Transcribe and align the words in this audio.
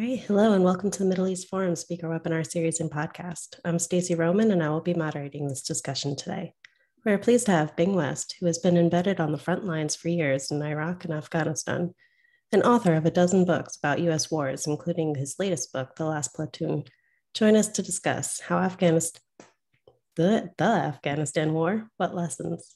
Hi, 0.00 0.16
hello, 0.26 0.54
and 0.54 0.64
welcome 0.64 0.90
to 0.90 0.98
the 1.00 1.04
Middle 1.04 1.28
East 1.28 1.48
Forum 1.48 1.76
Speaker 1.76 2.08
Webinar 2.08 2.50
Series 2.50 2.80
and 2.80 2.90
Podcast. 2.90 3.60
I'm 3.66 3.78
Stacey 3.78 4.14
Roman, 4.14 4.50
and 4.50 4.62
I 4.62 4.70
will 4.70 4.80
be 4.80 4.94
moderating 4.94 5.46
this 5.46 5.60
discussion 5.60 6.16
today. 6.16 6.54
We're 7.04 7.18
pleased 7.18 7.44
to 7.46 7.52
have 7.52 7.76
Bing 7.76 7.94
West, 7.94 8.36
who 8.40 8.46
has 8.46 8.56
been 8.56 8.78
embedded 8.78 9.20
on 9.20 9.30
the 9.30 9.36
front 9.36 9.66
lines 9.66 9.94
for 9.94 10.08
years 10.08 10.50
in 10.50 10.62
Iraq 10.62 11.04
and 11.04 11.12
Afghanistan, 11.12 11.92
and 12.50 12.62
author 12.62 12.94
of 12.94 13.04
a 13.04 13.10
dozen 13.10 13.44
books 13.44 13.76
about 13.76 14.00
U.S. 14.00 14.30
wars, 14.30 14.66
including 14.66 15.16
his 15.16 15.36
latest 15.38 15.70
book, 15.70 15.94
The 15.96 16.06
Last 16.06 16.34
Platoon, 16.34 16.84
join 17.34 17.54
us 17.54 17.68
to 17.68 17.82
discuss 17.82 18.40
how 18.40 18.56
Afghanistan, 18.56 19.20
the, 20.16 20.48
the 20.56 20.64
Afghanistan 20.64 21.52
War, 21.52 21.90
what 21.98 22.14
lessons. 22.14 22.74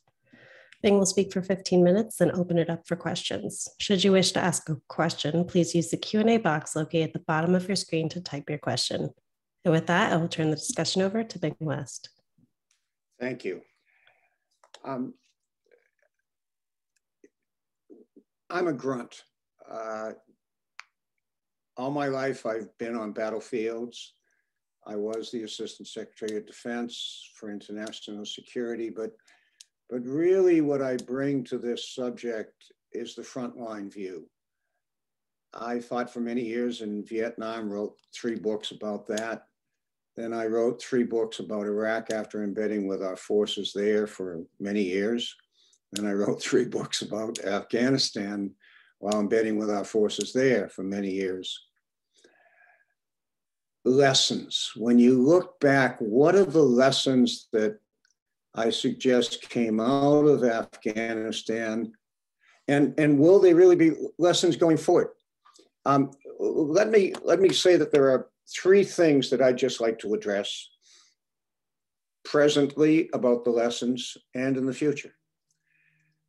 Bing 0.85 0.98
will 0.98 1.07
speak 1.07 1.32
for 1.32 1.41
15 1.41 1.82
minutes, 1.82 2.19
then 2.19 2.30
open 2.35 2.59
it 2.59 2.69
up 2.69 2.87
for 2.87 2.95
questions. 2.95 3.67
Should 3.80 4.05
you 4.05 4.12
wish 4.12 4.32
to 4.32 4.45
ask 4.45 4.69
a 4.69 4.77
question, 4.87 5.46
please 5.46 5.75
use 5.75 5.89
the 5.89 5.96
Q&A 5.96 6.37
box 6.37 6.77
located 6.77 7.09
at 7.09 7.12
the 7.14 7.21
bottom 7.21 7.55
of 7.55 7.67
your 7.67 7.75
screen 7.75 8.11
to 8.11 8.21
type 8.21 8.50
your 8.50 8.59
question. 8.59 9.08
And 9.64 9.72
with 9.72 9.86
that, 9.86 10.13
I 10.13 10.17
will 10.17 10.29
turn 10.29 10.50
the 10.50 10.57
discussion 10.57 11.00
over 11.00 11.25
to 11.25 11.39
Bing 11.39 11.57
West. 11.58 12.11
Thank 13.18 13.46
you. 13.46 13.63
Um, 14.85 15.14
I'm 18.50 18.66
a 18.66 18.72
grunt. 18.75 19.22
Uh, 19.66 20.13
all 21.79 21.93
my 21.93 22.08
life, 22.08 22.44
I've 22.44 22.77
been 22.77 22.94
on 22.94 23.13
battlefields. 23.13 24.13
I 24.86 24.96
was 24.96 25.30
the 25.30 25.44
Assistant 25.44 25.89
Secretary 25.89 26.36
of 26.36 26.46
Defense 26.46 27.30
for 27.36 27.50
International 27.50 28.27
Security, 28.27 28.91
but, 28.91 29.13
but 29.90 30.04
really 30.04 30.61
what 30.61 30.82
I 30.82 30.96
bring 30.96 31.44
to 31.44 31.58
this 31.58 31.94
subject 31.94 32.72
is 32.92 33.14
the 33.14 33.22
frontline 33.22 33.92
view. 33.92 34.28
I 35.52 35.78
fought 35.80 36.10
for 36.10 36.20
many 36.20 36.42
years 36.42 36.80
in 36.80 37.05
Vietnam, 37.05 37.70
wrote 37.70 37.97
three 38.14 38.36
books 38.36 38.72
about 38.72 39.06
that. 39.08 39.47
Then 40.16 40.33
I 40.33 40.47
wrote 40.47 40.83
three 40.83 41.04
books 41.04 41.41
about 41.41 41.66
Iraq 41.66 42.10
after 42.10 42.42
embedding 42.42 42.86
with 42.86 43.02
our 43.02 43.16
forces 43.16 43.72
there 43.74 44.06
for 44.06 44.42
many 44.60 44.82
years. 44.82 45.34
Then 45.92 46.06
I 46.06 46.12
wrote 46.12 46.42
three 46.42 46.64
books 46.76 47.02
about 47.02 47.44
Afghanistan 47.44 48.52
while 48.98 49.20
embedding 49.20 49.58
with 49.58 49.70
our 49.70 49.84
forces 49.84 50.32
there 50.32 50.69
for 50.69 50.82
many 50.82 51.10
years. 51.10 51.66
Lessons. 53.84 54.72
When 54.76 54.98
you 54.98 55.20
look 55.20 55.60
back, 55.60 55.98
what 56.00 56.34
are 56.34 56.44
the 56.44 56.62
lessons 56.62 57.48
that 57.52 57.78
I 58.55 58.70
suggest 58.70 59.48
came 59.50 59.80
out 59.80 60.27
of 60.27 60.44
Afghanistan? 60.44 61.92
And, 62.69 62.94
and 62.98 63.19
will 63.19 63.41
they 63.41 63.52
really 63.52 63.77
be 63.77 63.92
lessons 64.19 64.56
going 64.56 64.77
forward? 64.77 65.08
Um, 65.84 66.12
let, 66.38 66.88
me, 66.88 67.12
let 67.22 67.41
me 67.41 67.50
say 67.50 67.77
that 67.77 67.92
there 67.92 68.10
are 68.10 68.28
three 68.55 68.84
things 68.84 69.30
that 69.30 69.42
I'd 69.42 69.58
just 69.58 69.80
like 69.80 69.98
to 70.00 70.14
address 70.14 70.70
presently 72.25 73.10
about 73.12 73.44
the 73.44 73.50
lessons 73.50 74.16
and 74.34 74.56
in 74.56 74.66
the 74.66 74.72
future. 74.72 75.14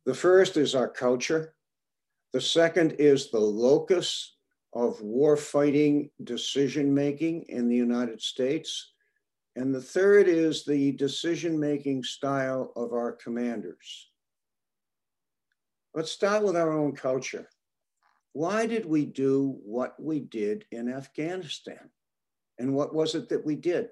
The 0.04 0.14
first 0.14 0.56
is 0.56 0.74
our 0.74 0.88
culture. 0.88 1.54
The 2.32 2.40
second 2.40 2.96
is 2.98 3.30
the 3.30 3.40
locus 3.40 4.36
of 4.74 5.00
war 5.00 5.36
fighting 5.36 6.10
decision 6.22 6.94
making 6.94 7.46
in 7.48 7.68
the 7.68 7.76
United 7.76 8.20
States. 8.20 8.92
And 9.56 9.74
the 9.74 9.80
third 9.80 10.28
is 10.28 10.64
the 10.64 10.92
decision 10.92 11.58
making 11.58 12.04
style 12.04 12.72
of 12.76 12.92
our 12.92 13.12
commanders. 13.12 14.10
Let's 15.94 16.12
start 16.12 16.44
with 16.44 16.56
our 16.56 16.72
own 16.78 16.94
culture. 16.94 17.48
Why 18.34 18.66
did 18.66 18.84
we 18.84 19.06
do 19.06 19.58
what 19.64 19.94
we 19.98 20.20
did 20.20 20.66
in 20.70 20.92
Afghanistan? 20.92 21.90
And 22.58 22.74
what 22.74 22.94
was 22.94 23.14
it 23.14 23.30
that 23.30 23.46
we 23.46 23.56
did? 23.56 23.88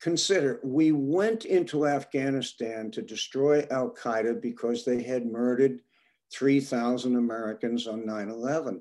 Consider, 0.00 0.60
we 0.64 0.92
went 0.92 1.44
into 1.44 1.86
Afghanistan 1.86 2.90
to 2.92 3.02
destroy 3.02 3.66
Al 3.70 3.90
Qaeda 3.90 4.40
because 4.40 4.86
they 4.86 5.02
had 5.02 5.26
murdered 5.26 5.80
3,000 6.32 7.16
Americans 7.16 7.86
on 7.86 8.06
9 8.06 8.30
11. 8.30 8.80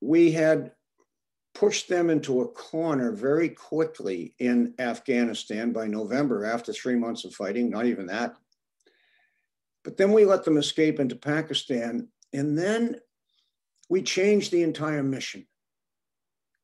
We 0.00 0.32
had 0.32 0.72
pushed 1.54 1.88
them 1.88 2.10
into 2.10 2.40
a 2.40 2.48
corner 2.48 3.12
very 3.12 3.48
quickly 3.48 4.34
in 4.38 4.74
Afghanistan 4.78 5.72
by 5.72 5.86
November 5.86 6.44
after 6.44 6.72
three 6.72 6.96
months 6.96 7.24
of 7.24 7.34
fighting, 7.34 7.70
not 7.70 7.86
even 7.86 8.06
that. 8.06 8.34
But 9.84 9.96
then 9.96 10.12
we 10.12 10.24
let 10.24 10.44
them 10.44 10.56
escape 10.56 10.98
into 10.98 11.14
Pakistan. 11.14 12.08
And 12.32 12.58
then 12.58 12.96
we 13.88 14.02
changed 14.02 14.50
the 14.50 14.62
entire 14.62 15.02
mission. 15.02 15.46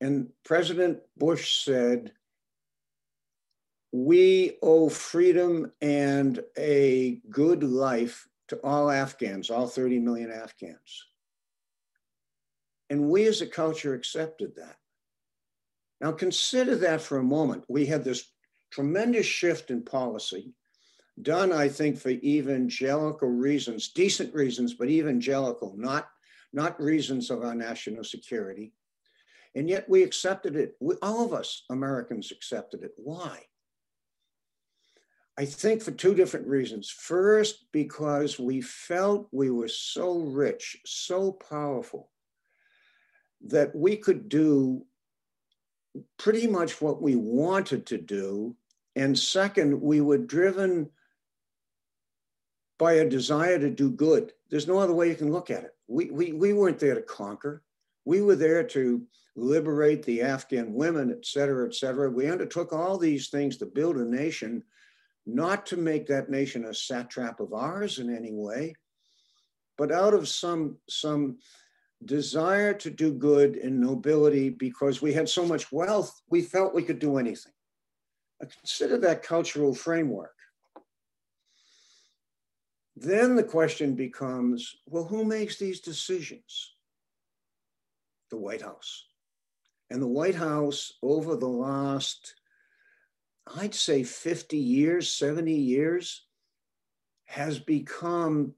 And 0.01 0.31
President 0.45 0.99
Bush 1.17 1.63
said, 1.63 2.13
we 3.93 4.57
owe 4.63 4.89
freedom 4.89 5.73
and 5.81 6.43
a 6.59 7.21
good 7.29 7.63
life 7.63 8.29
to 8.49 8.57
all 8.65 8.91
Afghans, 8.91 9.51
all 9.51 9.67
30 9.67 9.99
million 9.99 10.31
Afghans. 10.31 11.07
And 12.91 13.09
we 13.09 13.27
as 13.27 13.41
a 13.41 13.47
culture 13.47 13.95
accepted 13.95 14.57
that. 14.57 14.77
Now 16.01 16.13
consider 16.13 16.77
that 16.77 17.01
for 17.01 17.19
a 17.19 17.23
moment. 17.23 17.65
We 17.69 17.87
had 17.87 18.05
this 18.05 18.31
tremendous 18.71 19.27
shift 19.27 19.71
in 19.71 19.83
policy 19.83 20.55
done, 21.23 21.53
I 21.53 21.69
think, 21.69 21.99
for 21.99 22.11
evangelical 22.11 23.29
reasons, 23.29 23.89
decent 23.89 24.35
reasons, 24.35 24.75
but 24.75 24.89
evangelical, 24.89 25.75
not 25.77 26.09
not 26.53 26.81
reasons 26.81 27.31
of 27.31 27.45
our 27.45 27.55
national 27.55 28.03
security. 28.03 28.73
And 29.55 29.69
yet 29.69 29.89
we 29.89 30.03
accepted 30.03 30.57
it. 30.57 30.75
We, 30.81 30.97
all 31.01 31.25
of 31.25 31.33
us 31.33 31.65
Americans 31.71 32.33
accepted 32.33 32.83
it. 32.83 32.93
Why? 32.97 33.45
I 35.39 35.45
think 35.45 35.83
for 35.83 35.93
two 35.93 36.15
different 36.15 36.49
reasons. 36.49 36.91
First, 36.91 37.67
because 37.73 38.39
we 38.39 38.61
felt 38.61 39.29
we 39.31 39.51
were 39.51 39.69
so 39.69 40.19
rich, 40.19 40.77
so 40.85 41.33
powerful, 41.33 42.11
that 43.47 43.75
we 43.75 43.97
could 43.97 44.29
do 44.29 44.85
pretty 46.19 46.47
much 46.47 46.81
what 46.81 47.03
we 47.03 47.17
wanted 47.17 47.87
to 47.87 47.99
do. 47.99 48.57
And 48.97 49.19
second, 49.19 49.81
we 49.81 50.01
were 50.01 50.19
driven 50.19 50.91
by 52.79 52.95
a 52.95 53.09
desire 53.09 53.59
to 53.59 53.71
do 53.71 53.91
good. 53.91 54.33
There's 54.51 54.69
no 54.69 54.79
other 54.79 54.95
way 54.95 55.09
you 55.09 55.15
can 55.15 55.33
look 55.33 55.51
at 55.51 55.65
it. 55.65 55.75
We, 55.87 56.11
we, 56.11 56.33
we 56.33 56.53
weren't 56.53 56.79
there 56.79 56.95
to 56.95 57.03
conquer. 57.03 57.63
We 58.05 58.23
were 58.23 58.37
there 58.37 58.65
to 58.65 59.03
liberate 59.37 60.03
the 60.05 60.23
Afghan 60.23 60.73
women, 60.73 61.11
et 61.11 61.25
cetera, 61.25 61.67
et 61.67 61.75
cetera. 61.75 62.11
We 62.11 62.31
undertook 62.31 62.73
all 62.73 62.99
these 62.99 63.29
things 63.29 63.57
to 63.59 63.67
build 63.67 63.97
a 63.97 64.05
nation, 64.05 64.63
not 65.27 65.67
to 65.67 65.77
make 65.77 66.07
that 66.07 66.31
nation 66.31 66.65
a 66.65 66.75
satrap 66.75 67.41
of 67.41 67.53
ours 67.53 67.99
in 67.99 68.15
any 68.15 68.33
way, 68.33 68.75
but 69.77 69.93
out 69.93 70.15
of 70.15 70.29
some, 70.29 70.79
some 70.89 71.39
desire 72.05 72.73
to 72.75 72.91
do 72.91 73.13
good 73.13 73.57
and 73.57 73.81
nobility 73.81 74.49
because 74.49 75.03
we 75.03 75.13
had 75.13 75.29
so 75.29 75.45
much 75.45 75.71
wealth, 75.71 76.23
we 76.29 76.43
felt 76.43 76.75
we 76.75 76.83
could 76.83 76.99
do 76.99 77.19
anything. 77.19 77.53
Consider 78.41 78.97
that 78.99 79.23
cultural 79.23 79.75
framework. 79.75 80.35
Then 82.97 83.37
the 83.37 83.45
question 83.45 83.95
becomes 83.95 84.77
well, 84.87 85.05
who 85.05 85.25
makes 85.25 85.57
these 85.59 85.81
decisions? 85.81 86.75
The 88.31 88.37
White 88.37 88.63
House. 88.63 89.07
And 89.91 90.01
the 90.01 90.09
White 90.09 90.35
House, 90.37 90.93
over 91.03 91.37
the 91.37 91.49
last, 91.49 92.35
I'd 93.57 93.75
say 93.75 94.05
50 94.05 94.57
years, 94.57 95.13
70 95.13 95.53
years, 95.53 96.27
has 97.25 97.59
become 97.59 98.55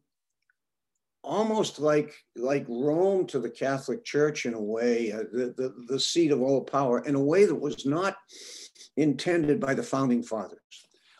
almost 1.25 1.78
like 1.78 2.15
like 2.37 2.66
Rome 2.69 3.27
to 3.28 3.38
the 3.38 3.51
Catholic 3.51 4.04
Church 4.04 4.47
in 4.47 4.54
a 4.54 4.60
way, 4.60 5.13
uh, 5.13 5.24
the, 5.33 5.54
the, 5.57 5.74
the 5.89 6.01
seat 6.01 6.33
of 6.33 6.42
all 6.42 6.63
power, 6.63 7.01
in 7.04 7.15
a 7.15 7.22
way 7.22 7.45
that 7.45 7.54
was 7.54 7.86
not 7.86 8.16
intended 8.97 9.60
by 9.60 9.74
the 9.74 9.83
founding 9.83 10.22
fathers. 10.22 10.59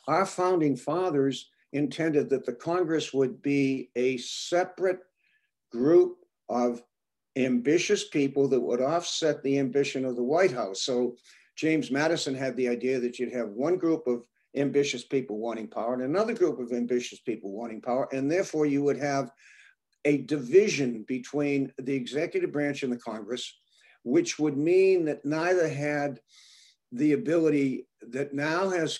Our 0.08 0.26
founding 0.26 0.76
fathers 0.76 1.50
intended 1.72 2.28
that 2.31 2.44
the 2.44 2.52
Congress 2.52 3.12
would 3.14 3.40
be 3.40 3.90
a 3.96 4.19
separate 4.19 5.00
group 5.70 6.16
of 6.48 6.82
ambitious 7.37 8.08
people 8.08 8.46
that 8.48 8.60
would 8.60 8.82
offset 8.82 9.43
the 9.43 9.58
ambition 9.58 10.05
of 10.05 10.16
the 10.16 10.22
White 10.22 10.52
House. 10.52 10.82
So 10.82 11.16
James 11.56 11.90
Madison 11.90 12.34
had 12.34 12.56
the 12.56 12.69
idea 12.69 13.00
that 13.00 13.19
you'd 13.19 13.32
have 13.32 13.48
one 13.48 13.78
group 13.78 14.06
of 14.06 14.25
ambitious 14.55 15.05
people 15.05 15.38
wanting 15.38 15.66
power 15.66 15.94
and 15.94 16.02
another 16.02 16.34
group 16.34 16.58
of 16.58 16.72
ambitious 16.72 17.20
people 17.20 17.52
wanting 17.52 17.81
power. 17.81 18.06
And 18.12 18.31
therefore, 18.31 18.66
you 18.66 18.82
would 18.82 18.98
have 18.98 19.31
a 20.04 20.19
division 20.19 21.04
between 21.06 21.72
the 21.78 21.94
executive 21.94 22.52
branch 22.52 22.82
and 22.82 22.93
the 22.93 22.99
Congress, 22.99 23.58
which 24.04 24.38
would 24.38 24.56
mean 24.56 25.04
that 25.04 25.25
neither 25.25 25.69
had 25.69 26.20
the 26.90 27.12
ability 27.12 27.87
that 28.10 28.34
now 28.34 28.69
has 28.69 28.99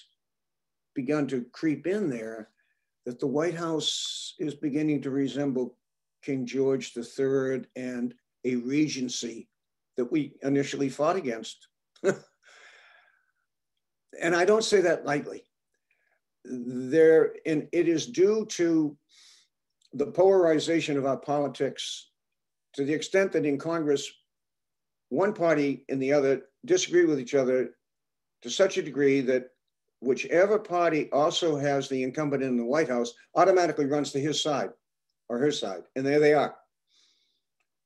begun 0.94 1.26
to 1.26 1.44
creep 1.52 1.87
in 1.87 2.08
there 2.08 2.49
that 3.04 3.19
the 3.19 3.26
White 3.26 3.54
House 3.54 4.34
is 4.38 4.54
beginning 4.54 5.02
to 5.02 5.10
resemble 5.10 5.76
King 6.22 6.46
George 6.46 6.96
III 6.96 7.64
and 7.75 8.14
a 8.44 8.56
regency 8.56 9.48
that 9.96 10.10
we 10.10 10.34
initially 10.43 10.88
fought 10.88 11.16
against. 11.16 11.66
and 12.05 12.16
I 14.34 14.44
don't 14.44 14.64
say 14.64 14.81
that 14.82 15.05
lightly. 15.05 15.43
There, 16.44 17.34
and 17.44 17.69
it 17.72 17.88
is 17.88 18.06
due 18.06 18.46
to 18.46 18.96
the 19.94 20.06
polarization 20.06 20.96
of 20.96 21.06
our 21.06 21.16
politics 21.16 22.10
to 22.74 22.84
the 22.84 22.92
extent 22.92 23.32
that 23.32 23.44
in 23.44 23.58
Congress, 23.58 24.10
one 25.10 25.34
party 25.34 25.84
and 25.88 26.00
the 26.00 26.12
other 26.12 26.42
disagree 26.64 27.04
with 27.04 27.20
each 27.20 27.34
other 27.34 27.74
to 28.42 28.50
such 28.50 28.78
a 28.78 28.82
degree 28.82 29.20
that 29.20 29.50
whichever 30.00 30.58
party 30.58 31.10
also 31.12 31.56
has 31.56 31.88
the 31.88 32.02
incumbent 32.02 32.42
in 32.42 32.56
the 32.56 32.64
White 32.64 32.88
House 32.88 33.12
automatically 33.34 33.86
runs 33.86 34.10
to 34.12 34.20
his 34.20 34.42
side 34.42 34.70
or 35.28 35.38
her 35.38 35.52
side. 35.52 35.82
And 35.96 36.04
there 36.04 36.18
they 36.18 36.34
are. 36.34 36.56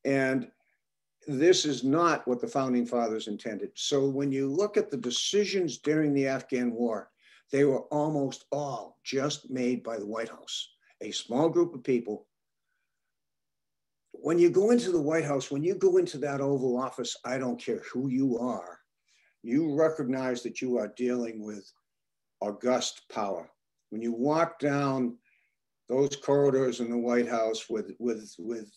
And 0.05 0.49
this 1.27 1.65
is 1.65 1.83
not 1.83 2.27
what 2.29 2.41
the 2.41 2.47
founding 2.47 2.87
fathers 2.87 3.27
intended. 3.27 3.71
So 3.75 4.09
when 4.09 4.31
you 4.31 4.49
look 4.49 4.77
at 4.77 4.91
the 4.91 4.97
decisions 4.97 5.79
during 5.79 6.15
the 6.15 6.29
Afghan 6.29 6.73
war, 6.73 7.11
they 7.51 7.65
were 7.65 7.83
almost 7.83 8.45
all 8.53 8.99
just 9.05 9.51
made 9.51 9.83
by 9.83 9.99
the 9.99 10.07
White 10.07 10.29
House, 10.29 10.76
a 11.01 11.11
small 11.11 11.49
group 11.49 11.75
of 11.75 11.85
people. 11.85 12.27
When 14.13 14.39
you 14.39 14.51
go 14.51 14.71
into 14.71 14.91
the 14.91 15.01
White 15.01 15.25
House, 15.25 15.51
when 15.51 15.63
you 15.63 15.75
go 15.75 15.99
into 15.99 16.19
that 16.19 16.41
Oval 16.41 16.79
Office, 16.79 17.17
I 17.25 17.39
don't 17.39 17.61
care 17.61 17.83
who 17.93 18.09
you 18.09 18.39
are, 18.39 18.79
you 19.43 19.75
recognize 19.75 20.43
that 20.43 20.61
you 20.61 20.79
are 20.79 20.93
dealing 20.97 21.45
with 21.45 21.71
august 22.41 23.03
power. 23.13 23.51
When 23.91 24.03
you 24.03 24.13
walk 24.13 24.59
down 24.59 25.17
those 25.89 26.17
corridors 26.17 26.81
in 26.81 26.91
the 26.91 26.99
White 26.99 27.29
House 27.29 27.67
with, 27.71 27.93
with, 27.99 28.35
with 28.39 28.73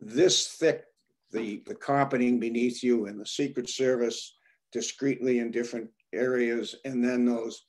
this 0.00 0.48
thick, 0.48 0.84
the, 1.30 1.62
the 1.66 1.74
carpeting 1.74 2.40
beneath 2.40 2.82
you 2.82 3.06
and 3.06 3.20
the 3.20 3.26
Secret 3.26 3.68
Service 3.68 4.34
discreetly 4.72 5.38
in 5.38 5.50
different 5.50 5.88
areas, 6.12 6.74
and 6.84 7.04
then 7.04 7.24
those 7.24 7.62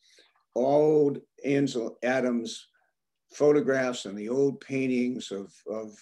old 0.55 1.19
Ansel 1.45 1.97
Adams 2.03 2.68
photographs 3.31 4.05
and 4.05 4.17
the 4.17 4.29
old 4.29 4.59
paintings 4.59 5.31
of, 5.31 5.53
of 5.69 5.93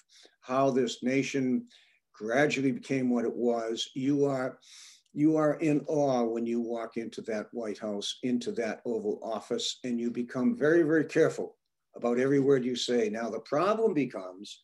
how 0.41 0.69
this 0.69 1.03
nation 1.03 1.65
gradually 2.13 2.71
became 2.71 3.09
what 3.09 3.25
it 3.25 3.35
was, 3.35 3.89
you 3.93 4.25
are 4.25 4.57
you 5.13 5.35
are 5.35 5.55
in 5.55 5.83
awe 5.87 6.23
when 6.23 6.45
you 6.45 6.61
walk 6.61 6.95
into 6.95 7.21
that 7.21 7.47
White 7.51 7.79
House, 7.79 8.19
into 8.21 8.51
that 8.51 8.81
Oval 8.85 9.19
Office, 9.23 9.79
and 9.83 9.99
you 9.99 10.11
become 10.11 10.55
very, 10.55 10.83
very 10.83 11.05
careful 11.05 11.57
about 11.95 12.19
every 12.19 12.39
word 12.39 12.63
you 12.63 12.75
say. 12.75 13.09
Now, 13.09 13.27
the 13.27 13.39
problem 13.39 13.95
becomes 13.95 14.61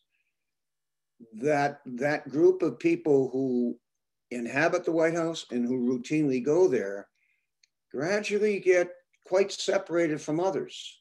that 1.41 1.79
that 1.85 2.29
group 2.29 2.61
of 2.61 2.77
people 2.77 3.29
who 3.31 3.75
inhabit 4.29 4.85
the 4.85 4.91
White 4.91 5.15
House 5.15 5.45
and 5.51 5.65
who 5.65 5.89
routinely 5.91 6.43
go 6.43 6.67
there 6.67 7.07
gradually 7.91 8.59
get 8.59 8.91
quite 9.25 9.51
separated 9.51 10.21
from 10.21 10.39
others. 10.39 10.99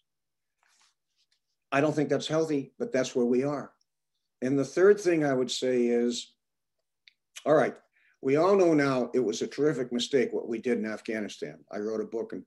I 1.73 1.81
don't 1.81 1.95
think 1.95 2.11
that's 2.11 2.29
healthy, 2.29 2.73
but 2.79 2.93
that's 2.93 3.17
where 3.17 3.27
we 3.27 3.43
are. 3.43 3.73
And 4.43 4.59
the 4.59 4.65
third 4.65 5.01
thing 5.01 5.25
I 5.25 5.33
would 5.33 5.51
say 5.51 5.87
is 5.87 6.33
all 7.45 7.55
right, 7.55 7.75
we 8.21 8.37
all 8.37 8.55
know 8.55 8.73
now 8.73 9.11
it 9.15 9.21
was 9.21 9.43
a 9.43 9.47
terrific 9.47 9.93
mistake 9.93 10.33
what 10.33 10.49
we 10.49 10.59
did 10.59 10.79
in 10.79 10.87
Afghanistan. 10.87 11.59
I 11.73 11.79
wrote 11.79 12.01
a 12.01 12.05
book 12.05 12.33
in 12.33 12.45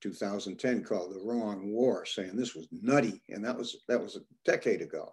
2010 0.00 0.84
called 0.84 1.12
The 1.12 1.20
Wrong 1.20 1.70
War, 1.70 2.06
saying 2.06 2.34
this 2.34 2.54
was 2.54 2.68
nutty, 2.70 3.20
and 3.28 3.44
that 3.44 3.56
was 3.56 3.76
that 3.88 4.02
was 4.02 4.16
a 4.16 4.20
decade 4.44 4.80
ago. 4.80 5.12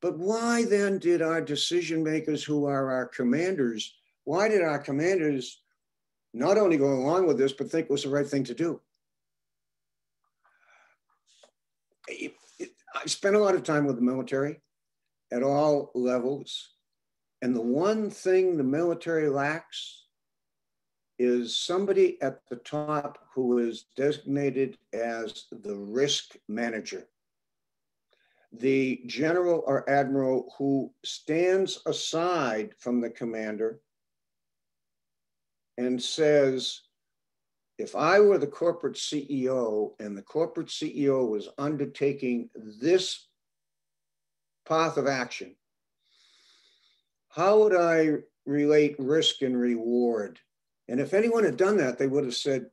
But 0.00 0.18
why 0.18 0.64
then 0.64 0.98
did 0.98 1.22
our 1.22 1.40
decision 1.40 2.04
makers, 2.04 2.44
who 2.44 2.66
are 2.66 2.92
our 2.92 3.06
commanders, 3.06 3.94
why 4.24 4.48
did 4.48 4.62
our 4.62 4.78
commanders 4.78 5.62
not 6.34 6.58
only 6.58 6.76
go 6.76 6.92
along 6.92 7.26
with 7.26 7.38
this, 7.38 7.52
but 7.52 7.70
think 7.70 7.86
it 7.86 7.92
was 7.92 8.02
the 8.02 8.10
right 8.10 8.26
thing 8.26 8.44
to 8.44 8.54
do? 8.54 8.80
I 12.94 13.06
spent 13.06 13.36
a 13.36 13.40
lot 13.40 13.54
of 13.54 13.64
time 13.64 13.86
with 13.86 13.96
the 13.96 14.02
military 14.02 14.60
at 15.32 15.42
all 15.42 15.90
levels 15.94 16.74
and 17.44 17.54
the 17.54 17.60
one 17.60 18.08
thing 18.08 18.56
the 18.56 18.64
military 18.64 19.28
lacks 19.28 20.06
is 21.18 21.58
somebody 21.58 22.16
at 22.22 22.40
the 22.48 22.56
top 22.56 23.18
who 23.34 23.58
is 23.58 23.84
designated 23.96 24.78
as 24.94 25.44
the 25.52 25.76
risk 25.76 26.36
manager. 26.48 27.06
The 28.50 29.02
general 29.04 29.62
or 29.66 29.88
admiral 29.90 30.54
who 30.56 30.90
stands 31.04 31.82
aside 31.84 32.74
from 32.78 33.02
the 33.02 33.10
commander 33.10 33.80
and 35.76 36.02
says, 36.02 36.80
if 37.78 37.96
I 37.96 38.20
were 38.20 38.38
the 38.38 38.46
corporate 38.46 38.94
CEO 38.94 39.92
and 39.98 40.16
the 40.16 40.22
corporate 40.22 40.68
CEO 40.68 41.28
was 41.28 41.48
undertaking 41.58 42.50
this 42.54 43.26
path 44.66 44.96
of 44.96 45.06
action, 45.06 45.56
how 47.30 47.58
would 47.60 47.74
I 47.74 48.18
relate 48.46 48.94
risk 48.98 49.42
and 49.42 49.58
reward? 49.58 50.38
And 50.88 51.00
if 51.00 51.14
anyone 51.14 51.44
had 51.44 51.56
done 51.56 51.78
that, 51.78 51.98
they 51.98 52.06
would 52.06 52.24
have 52.24 52.34
said, 52.34 52.66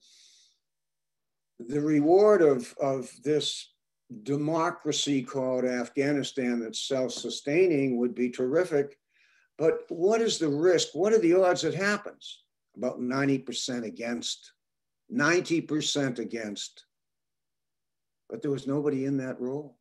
the 1.68 1.82
reward 1.82 2.42
of, 2.42 2.74
of 2.80 3.10
this 3.24 3.72
democracy 4.24 5.24
called 5.24 5.66
Afghanistan 5.66 6.60
that's 6.60 6.88
self 6.88 7.12
sustaining 7.12 7.98
would 7.98 8.14
be 8.14 8.30
terrific. 8.30 8.98
But 9.58 9.82
what 9.90 10.22
is 10.22 10.38
the 10.38 10.50
risk? 10.50 10.90
What 10.94 11.14
are 11.14 11.20
the 11.20 11.36
odds 11.36 11.64
it 11.64 11.76
happens? 11.76 12.44
About 12.76 13.00
90% 13.00 13.84
against, 13.84 14.54
90% 15.14 16.20
against. 16.20 16.86
But 18.30 18.42
there 18.42 18.52
was 18.52 18.68
nobody 18.68 19.06
in 19.06 19.18
that 19.18 19.40
role. 19.40 19.78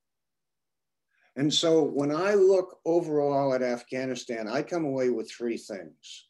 And 1.36 1.52
so 1.52 1.82
when 1.82 2.14
I 2.14 2.34
look 2.34 2.80
overall 2.84 3.54
at 3.54 3.62
Afghanistan, 3.62 4.48
I 4.48 4.62
come 4.62 4.84
away 4.84 5.10
with 5.10 5.30
three 5.30 5.56
things. 5.56 6.26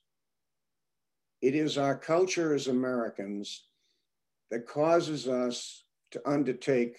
It 1.41 1.55
is 1.55 1.79
our 1.79 1.97
culture 1.97 2.55
as 2.55 2.67
Americans 2.69 3.67
that 4.51 4.67
causes 4.67 5.27
us 5.27 5.85
to 6.11 6.29
undertake 6.29 6.99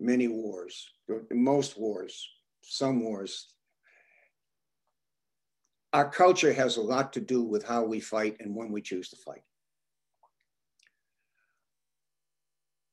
many 0.00 0.26
wars, 0.26 0.90
most 1.30 1.78
wars, 1.78 2.28
some 2.62 3.04
wars. 3.04 3.54
Our 5.92 6.10
culture 6.10 6.52
has 6.52 6.76
a 6.76 6.82
lot 6.82 7.12
to 7.12 7.20
do 7.20 7.44
with 7.44 7.64
how 7.64 7.84
we 7.84 8.00
fight 8.00 8.38
and 8.40 8.54
when 8.56 8.72
we 8.72 8.82
choose 8.82 9.10
to 9.10 9.16
fight. 9.16 9.42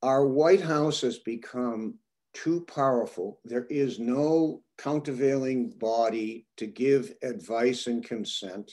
Our 0.02 0.26
White 0.26 0.60
House 0.60 1.00
has 1.02 1.18
become 1.18 1.94
too 2.34 2.62
powerful. 2.62 3.38
There 3.44 3.66
is 3.66 3.98
no 3.98 4.62
countervailing 4.78 5.70
body 5.78 6.46
to 6.56 6.66
give 6.66 7.14
advice 7.22 7.86
and 7.86 8.04
consent. 8.04 8.72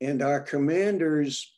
And 0.00 0.22
our 0.22 0.40
commanders 0.40 1.52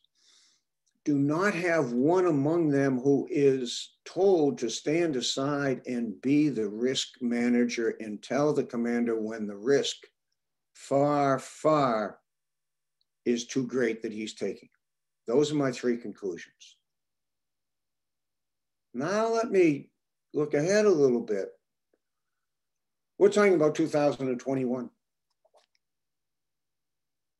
do 1.05 1.19
not 1.19 1.55
have 1.55 1.93
one 1.93 2.27
among 2.27 2.69
them 2.69 2.99
who 2.99 3.27
is 3.31 3.97
told 4.05 4.59
to 4.59 4.71
stand 4.71 5.17
aside 5.17 5.83
and 5.87 6.21
be 6.23 6.49
the 6.49 6.69
risk 6.69 7.21
manager 7.21 7.97
and 8.01 8.23
tell 8.23 8.53
the 8.53 8.65
commander 8.65 9.21
when 9.21 9.47
the 9.47 9.57
risk 9.57 9.97
far, 10.73 11.39
far 11.39 12.21
is 13.25 13.47
too 13.47 13.67
great 13.67 14.03
that 14.03 14.13
he's 14.13 14.35
taking. 14.35 14.69
Those 15.27 15.53
are 15.53 15.57
my 15.57 15.73
three 15.73 15.97
conclusions. 15.97 16.77
Now 18.95 19.29
let 19.29 19.51
me 19.51 19.89
look 20.35 20.55
ahead 20.55 20.85
a 20.85 20.91
little 20.91 21.21
bit. 21.21 21.49
We're 23.19 23.31
talking 23.31 23.55
about 23.55 23.75
2021. 23.75 24.91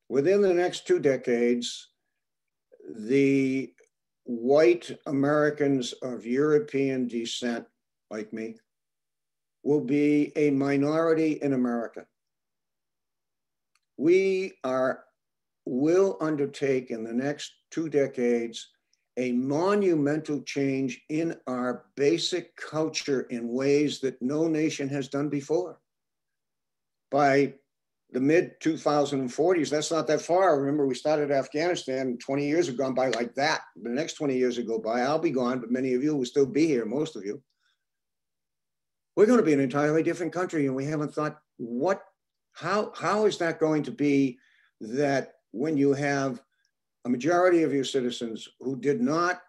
Within 0.09 0.43
the 0.43 0.55
next 0.55 0.87
two 0.87 0.99
decades, 0.99 1.89
the 2.97 3.73
white 4.25 4.91
Americans 5.07 5.93
of 6.03 6.27
European 6.27 7.09
descent, 7.09 7.67
like 8.11 8.33
me, 8.33 8.57
will 9.63 9.81
be 9.81 10.33
a 10.37 10.51
minority 10.51 11.33
in 11.43 11.53
America. 11.53 12.07
We 13.97 14.55
are 14.65 15.05
will 15.65 16.17
undertake 16.21 16.91
in 16.91 17.05
the 17.05 17.13
next 17.13 17.53
two 17.71 17.89
decades 17.89 18.69
a 19.17 19.33
monumental 19.33 20.41
change 20.43 21.03
in 21.09 21.37
our 21.47 21.85
basic 21.97 22.57
culture 22.57 23.23
in 23.23 23.49
ways 23.49 24.01
that 24.01 24.21
no 24.23 24.49
nation 24.49 24.89
has 24.89 25.09
done 25.09 25.29
before. 25.29 25.79
By 27.11 27.55
the 28.11 28.21
mid 28.21 28.59
2040s, 28.61 29.71
that's 29.71 29.91
not 29.91 30.07
that 30.07 30.23
far. 30.23 30.59
Remember, 30.59 30.87
we 30.87 30.95
started 30.95 31.31
Afghanistan 31.31 32.19
20 32.19 32.47
years 32.47 32.67
have 32.67 32.77
gone 32.79 32.95
by 32.95 33.09
like 33.11 33.35
that. 33.35 33.63
The 33.83 33.91
next 33.91 34.15
20 34.15 34.37
years 34.37 34.57
will 34.59 34.67
go 34.67 34.79
by. 34.79 35.01
I'll 35.01 35.19
be 35.19 35.31
gone, 35.31 35.61
but 35.61 35.71
many 35.71 35.95
of 35.95 36.03
you 36.03 36.17
will 36.17 36.25
still 36.25 36.47
be 36.47 36.67
here, 36.67 36.85
most 36.87 37.17
of 37.17 37.25
you. 37.25 37.43
we're 39.17 39.27
going 39.27 39.39
to 39.39 39.45
be 39.45 39.53
an 39.53 39.61
entirely 39.61 40.03
different 40.03 40.33
country 40.33 40.67
and 40.67 40.75
we 40.75 40.85
haven't 40.85 41.15
thought 41.15 41.39
what 41.59 42.03
how 42.53 42.93
how 42.95 43.27
is 43.27 43.39
that 43.39 43.61
going 43.61 43.83
to 43.83 43.91
be 43.91 44.39
that 44.81 45.35
when 45.53 45.77
you 45.77 45.93
have 45.93 46.41
a 47.05 47.09
majority 47.09 47.63
of 47.63 47.73
your 47.73 47.85
citizens 47.85 48.49
who 48.61 48.77
did 48.77 49.01
not 49.01 49.41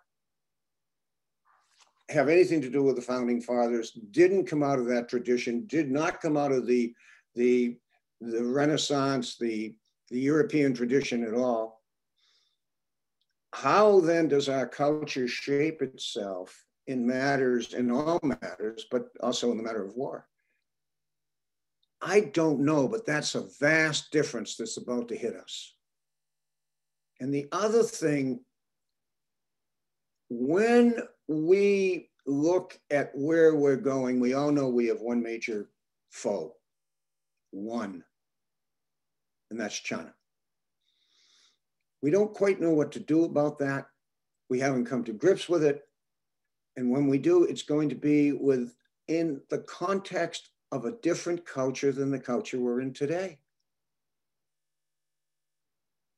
have 2.09 2.29
anything 2.29 2.61
to 2.61 2.69
do 2.69 2.83
with 2.83 2.95
the 2.95 3.01
founding 3.01 3.41
fathers 3.41 3.91
didn't 4.11 4.45
come 4.45 4.63
out 4.63 4.79
of 4.79 4.85
that 4.85 5.09
tradition 5.09 5.65
did 5.67 5.89
not 5.89 6.21
come 6.21 6.37
out 6.37 6.51
of 6.51 6.67
the 6.67 6.93
the 7.35 7.77
the 8.21 8.43
renaissance 8.43 9.37
the 9.37 9.73
the 10.09 10.19
european 10.19 10.73
tradition 10.73 11.23
at 11.23 11.33
all 11.33 11.83
how 13.53 13.99
then 13.99 14.27
does 14.27 14.49
our 14.49 14.67
culture 14.67 15.27
shape 15.27 15.83
itself 15.83 16.65
in 16.87 17.05
matters, 17.05 17.73
in 17.73 17.91
all 17.91 18.19
matters, 18.23 18.87
but 18.89 19.09
also 19.21 19.51
in 19.51 19.57
the 19.57 19.63
matter 19.63 19.85
of 19.85 19.95
war? 19.95 20.27
I 22.01 22.21
don't 22.21 22.61
know, 22.61 22.87
but 22.87 23.05
that's 23.05 23.35
a 23.35 23.47
vast 23.59 24.11
difference 24.11 24.55
that's 24.55 24.77
about 24.77 25.07
to 25.09 25.15
hit 25.15 25.35
us. 25.35 25.75
And 27.23 27.33
the 27.33 27.47
other 27.53 27.83
thing, 27.83 28.41
when 30.29 30.97
we 31.29 32.09
look 32.25 32.77
at 32.91 33.11
where 33.15 33.55
we're 33.55 33.77
going, 33.77 34.19
we 34.19 34.33
all 34.33 34.51
know 34.51 34.67
we 34.67 34.87
have 34.87 34.99
one 34.99 35.23
major 35.23 35.69
foe, 36.09 36.57
one, 37.51 38.03
and 39.49 39.57
that's 39.57 39.79
China. 39.79 40.13
We 42.01 42.11
don't 42.11 42.33
quite 42.33 42.59
know 42.59 42.71
what 42.71 42.91
to 42.91 42.99
do 42.99 43.23
about 43.23 43.57
that. 43.59 43.85
We 44.49 44.59
haven't 44.59 44.87
come 44.87 45.05
to 45.05 45.13
grips 45.13 45.47
with 45.47 45.63
it. 45.63 45.81
And 46.75 46.91
when 46.91 47.07
we 47.07 47.19
do, 47.19 47.45
it's 47.45 47.63
going 47.63 47.87
to 47.87 47.95
be 47.95 48.33
within 48.33 49.39
the 49.49 49.63
context 49.65 50.49
of 50.73 50.83
a 50.83 50.97
different 51.01 51.45
culture 51.45 51.93
than 51.93 52.11
the 52.11 52.19
culture 52.19 52.59
we're 52.59 52.81
in 52.81 52.91
today. 52.91 53.39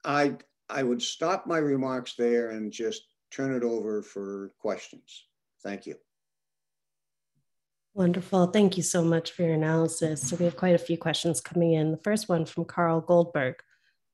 I, 0.03 0.37
I 0.69 0.83
would 0.83 1.01
stop 1.01 1.45
my 1.45 1.57
remarks 1.57 2.15
there 2.17 2.51
and 2.51 2.71
just 2.71 3.03
turn 3.31 3.53
it 3.53 3.63
over 3.63 4.01
for 4.01 4.51
questions. 4.59 5.27
Thank 5.63 5.85
you. 5.85 5.95
Wonderful. 7.93 8.47
Thank 8.47 8.75
you 8.77 8.83
so 8.83 9.03
much 9.03 9.31
for 9.31 9.43
your 9.43 9.53
analysis. 9.53 10.27
So 10.27 10.35
we 10.35 10.45
have 10.45 10.57
quite 10.57 10.75
a 10.75 10.79
few 10.79 10.97
questions 10.97 11.39
coming 11.39 11.73
in. 11.73 11.91
The 11.91 11.97
first 12.03 12.27
one 12.27 12.45
from 12.45 12.65
Carl 12.65 13.01
Goldberg. 13.01 13.55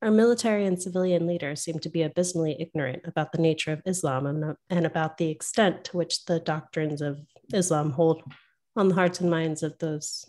Our 0.04 0.12
military 0.12 0.66
and 0.66 0.82
civilian 0.82 1.28
leaders 1.28 1.62
seem 1.62 1.80
to 1.80 1.90
be 1.90 2.02
abysmally 2.02 2.58
ignorant 2.60 3.04
about 3.06 3.32
the 3.32 3.42
nature 3.42 3.72
of 3.72 3.82
Islam 3.86 4.56
and 4.70 4.86
about 4.86 5.18
the 5.18 5.30
extent 5.30 5.84
to 5.86 5.98
which 5.98 6.26
the 6.26 6.40
doctrines 6.40 7.02
of 7.02 7.20
Islam 7.54 7.92
hold 7.92 8.24
on 8.76 8.90
the 8.90 8.96
hearts 8.96 9.20
and 9.20 9.30
minds 9.30 9.62
of 9.62 9.78
those 9.80 10.26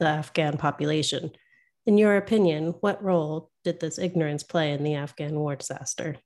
the 0.00 0.06
Afghan 0.06 0.56
population. 0.56 1.30
In 1.86 1.98
your 1.98 2.16
opinion, 2.16 2.74
what 2.80 3.02
role 3.02 3.50
did 3.62 3.78
this 3.78 3.98
ignorance 3.98 4.42
play 4.42 4.72
in 4.72 4.82
the 4.82 4.94
Afghan 4.94 5.38
war 5.38 5.54
disaster? 5.54 6.16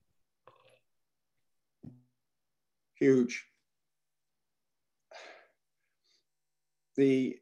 Huge. 2.94 3.44
The, 6.96 7.38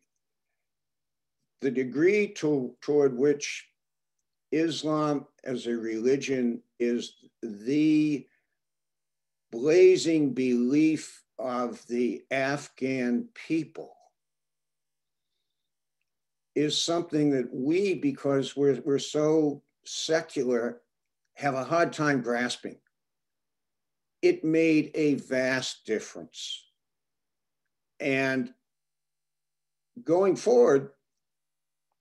the 1.60 1.70
degree 1.70 2.28
to, 2.34 2.74
toward 2.80 3.16
which 3.16 3.68
Islam 4.50 5.26
as 5.44 5.66
a 5.66 5.76
religion 5.76 6.62
is 6.78 7.14
the 7.42 8.26
blazing 9.50 10.32
belief 10.32 11.22
of 11.38 11.86
the 11.86 12.24
Afghan 12.30 13.28
people 13.34 13.95
is 16.56 16.80
something 16.80 17.30
that 17.30 17.52
we, 17.52 17.94
because 17.94 18.56
we're, 18.56 18.80
we're 18.84 18.98
so 18.98 19.62
secular, 19.84 20.80
have 21.34 21.54
a 21.54 21.62
hard 21.62 21.92
time 21.92 22.22
grasping. 22.22 22.78
It 24.22 24.42
made 24.42 24.90
a 24.94 25.14
vast 25.14 25.84
difference. 25.84 26.64
And 28.00 28.52
going 30.02 30.34
forward, 30.34 30.90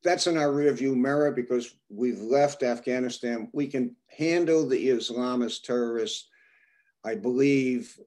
that's 0.03 0.27
in 0.27 0.37
our 0.37 0.49
rearview 0.49 0.95
mirror 0.95 1.31
because 1.31 1.75
we've 1.89 2.21
left 2.21 2.63
Afghanistan. 2.63 3.49
We 3.51 3.67
can 3.67 3.95
handle 4.07 4.67
the 4.67 4.87
Islamist 4.89 5.63
terrorists, 5.63 6.29
I 7.03 7.15
believe, 7.15 7.99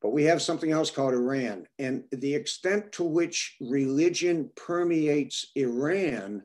but 0.00 0.10
we 0.10 0.24
have 0.24 0.40
something 0.40 0.72
else 0.72 0.90
called 0.90 1.12
Iran. 1.12 1.66
And 1.78 2.04
the 2.10 2.34
extent 2.34 2.92
to 2.92 3.04
which 3.04 3.56
religion 3.60 4.50
permeates 4.56 5.50
Iran, 5.54 6.42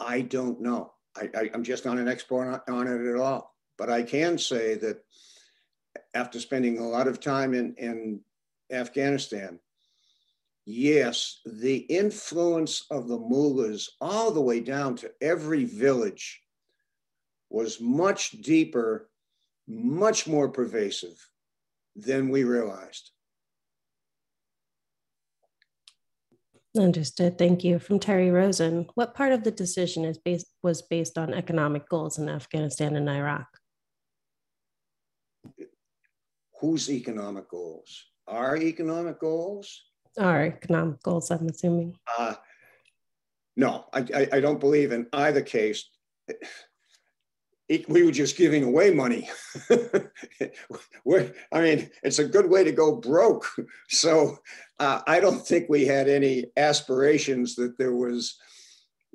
I 0.00 0.22
don't 0.22 0.60
know. 0.60 0.92
I, 1.16 1.50
am 1.54 1.62
just 1.62 1.84
not 1.84 1.98
an 1.98 2.08
expert 2.08 2.62
on 2.68 2.86
it 2.88 3.08
at 3.08 3.20
all. 3.20 3.54
But 3.76 3.90
I 3.90 4.02
can 4.02 4.38
say 4.38 4.74
that 4.76 5.04
after 6.14 6.40
spending 6.40 6.78
a 6.78 6.88
lot 6.88 7.06
of 7.06 7.20
time 7.20 7.54
in, 7.54 7.74
in 7.76 8.20
Afghanistan, 8.72 9.60
yes, 10.64 11.40
the 11.44 11.76
influence 11.76 12.86
of 12.90 13.06
the 13.06 13.18
mullahs 13.18 13.90
all 14.00 14.30
the 14.30 14.40
way 14.40 14.60
down 14.60 14.96
to 14.96 15.10
every 15.20 15.64
village 15.64 16.40
was 17.50 17.80
much 17.80 18.30
deeper, 18.42 19.10
much 19.68 20.26
more 20.26 20.48
pervasive 20.48 21.16
than 21.96 22.28
we 22.28 22.44
realized. 22.44 23.10
Understood. 26.76 27.38
Thank 27.38 27.62
you. 27.62 27.78
From 27.78 28.00
Terry 28.00 28.30
Rosen, 28.30 28.88
what 28.94 29.14
part 29.14 29.32
of 29.32 29.44
the 29.44 29.52
decision 29.52 30.04
is 30.04 30.18
based 30.18 30.46
was 30.62 30.82
based 30.82 31.16
on 31.16 31.32
economic 31.32 31.88
goals 31.88 32.18
in 32.18 32.28
Afghanistan 32.28 32.96
and 32.96 33.08
Iraq? 33.08 33.46
Whose 36.60 36.90
economic 36.90 37.48
goals? 37.48 38.06
Our 38.26 38.56
economic 38.56 39.20
goals? 39.20 39.84
Our 40.18 40.46
economic 40.46 41.00
goals, 41.02 41.30
I'm 41.30 41.48
assuming. 41.48 41.96
Uh, 42.18 42.34
no, 43.56 43.84
I, 43.92 44.00
I, 44.14 44.28
I 44.32 44.40
don't 44.40 44.60
believe 44.60 44.90
in 44.90 45.06
either 45.12 45.42
case. 45.42 45.88
We 47.88 48.02
were 48.02 48.12
just 48.12 48.36
giving 48.36 48.64
away 48.64 48.90
money. 48.90 49.28
I 49.70 50.10
mean, 51.60 51.90
it's 52.02 52.18
a 52.18 52.28
good 52.28 52.48
way 52.48 52.64
to 52.64 52.72
go 52.72 52.96
broke. 52.96 53.46
So 53.88 54.38
uh, 54.80 55.00
I 55.06 55.20
don't 55.20 55.46
think 55.46 55.68
we 55.68 55.84
had 55.84 56.08
any 56.08 56.46
aspirations 56.56 57.54
that 57.56 57.78
there 57.78 57.94
was 57.94 58.36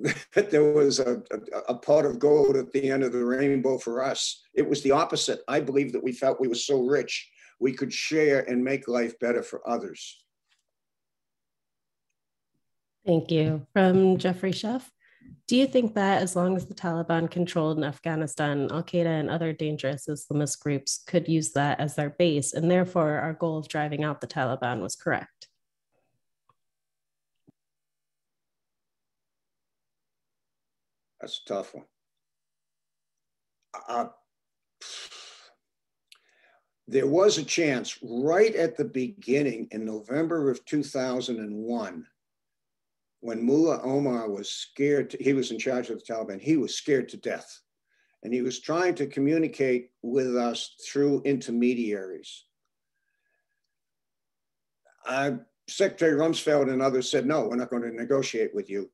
that 0.34 0.50
there 0.50 0.72
was 0.72 0.98
a, 0.98 1.22
a, 1.30 1.58
a, 1.68 1.74
pot 1.74 2.06
of 2.06 2.18
gold 2.18 2.56
at 2.56 2.72
the 2.72 2.90
end 2.90 3.02
of 3.02 3.12
the 3.12 3.22
rainbow 3.22 3.76
for 3.76 4.02
us. 4.02 4.42
It 4.54 4.66
was 4.66 4.82
the 4.82 4.92
opposite. 4.92 5.40
I 5.46 5.60
believe 5.60 5.92
that 5.92 6.02
we 6.02 6.12
felt 6.12 6.40
we 6.40 6.48
were 6.48 6.54
so 6.54 6.80
rich 6.80 7.30
we 7.60 7.74
could 7.74 7.92
share 7.92 8.40
and 8.48 8.64
make 8.64 8.88
life 8.88 9.18
better 9.18 9.42
for 9.42 9.68
others. 9.68 10.24
Thank 13.06 13.30
you. 13.30 13.66
From 13.74 14.16
Jeffrey 14.16 14.52
Sheff. 14.52 14.88
Do 15.50 15.56
you 15.56 15.66
think 15.66 15.94
that 15.94 16.22
as 16.22 16.36
long 16.36 16.54
as 16.54 16.66
the 16.66 16.74
Taliban 16.74 17.28
controlled 17.28 17.76
in 17.76 17.82
Afghanistan, 17.82 18.68
Al 18.70 18.84
Qaeda 18.84 19.06
and 19.06 19.28
other 19.28 19.52
dangerous 19.52 20.06
Islamist 20.06 20.60
groups 20.60 21.02
could 21.06 21.26
use 21.26 21.50
that 21.54 21.80
as 21.80 21.96
their 21.96 22.10
base, 22.10 22.52
and 22.52 22.70
therefore 22.70 23.18
our 23.18 23.32
goal 23.32 23.58
of 23.58 23.66
driving 23.66 24.04
out 24.04 24.20
the 24.20 24.28
Taliban 24.28 24.80
was 24.80 24.94
correct? 24.94 25.48
That's 31.20 31.40
a 31.44 31.48
tough 31.48 31.74
one. 31.74 31.84
Uh, 33.88 34.06
there 36.86 37.06
was 37.06 37.38
a 37.38 37.44
chance 37.44 37.98
right 38.02 38.54
at 38.54 38.76
the 38.76 38.84
beginning 38.84 39.68
in 39.72 39.84
November 39.84 40.50
of 40.50 40.64
2001 40.64 42.06
when 43.20 43.44
Mullah 43.44 43.82
Omar 43.82 44.30
was 44.30 44.50
scared, 44.50 45.10
to, 45.10 45.18
he 45.22 45.32
was 45.32 45.50
in 45.50 45.58
charge 45.58 45.90
of 45.90 45.98
the 45.98 46.12
Taliban, 46.12 46.40
he 46.40 46.56
was 46.56 46.74
scared 46.74 47.08
to 47.10 47.16
death. 47.16 47.60
And 48.22 48.34
he 48.34 48.42
was 48.42 48.60
trying 48.60 48.94
to 48.96 49.06
communicate 49.06 49.90
with 50.02 50.36
us 50.36 50.74
through 50.86 51.22
intermediaries. 51.24 52.44
Uh, 55.06 55.32
Secretary 55.68 56.18
Rumsfeld 56.18 56.70
and 56.70 56.82
others 56.82 57.10
said, 57.10 57.26
no, 57.26 57.46
we're 57.46 57.56
not 57.56 57.70
going 57.70 57.82
to 57.82 57.90
negotiate 57.90 58.54
with 58.54 58.68
you. 58.68 58.90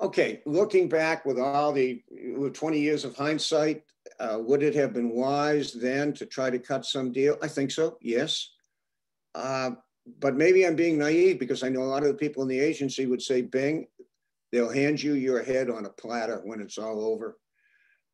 Okay, 0.00 0.40
looking 0.46 0.88
back 0.88 1.26
with 1.26 1.38
all 1.38 1.72
the 1.72 2.02
with 2.10 2.54
20 2.54 2.80
years 2.80 3.04
of 3.04 3.14
hindsight, 3.14 3.82
uh, 4.18 4.38
would 4.40 4.62
it 4.62 4.74
have 4.74 4.94
been 4.94 5.10
wise 5.10 5.74
then 5.74 6.14
to 6.14 6.24
try 6.24 6.48
to 6.48 6.58
cut 6.58 6.86
some 6.86 7.12
deal? 7.12 7.36
I 7.42 7.48
think 7.48 7.70
so, 7.70 7.98
yes. 8.00 8.50
Uh, 9.34 9.72
but 10.18 10.36
maybe 10.36 10.66
I'm 10.66 10.76
being 10.76 10.98
naive 10.98 11.38
because 11.38 11.62
I 11.62 11.68
know 11.68 11.82
a 11.82 11.84
lot 11.84 12.02
of 12.02 12.08
the 12.08 12.14
people 12.14 12.42
in 12.42 12.48
the 12.48 12.60
agency 12.60 13.06
would 13.06 13.22
say, 13.22 13.42
Bing, 13.42 13.86
they'll 14.52 14.70
hand 14.70 15.02
you 15.02 15.14
your 15.14 15.42
head 15.42 15.70
on 15.70 15.86
a 15.86 15.90
platter 15.90 16.40
when 16.44 16.60
it's 16.60 16.78
all 16.78 17.04
over. 17.04 17.38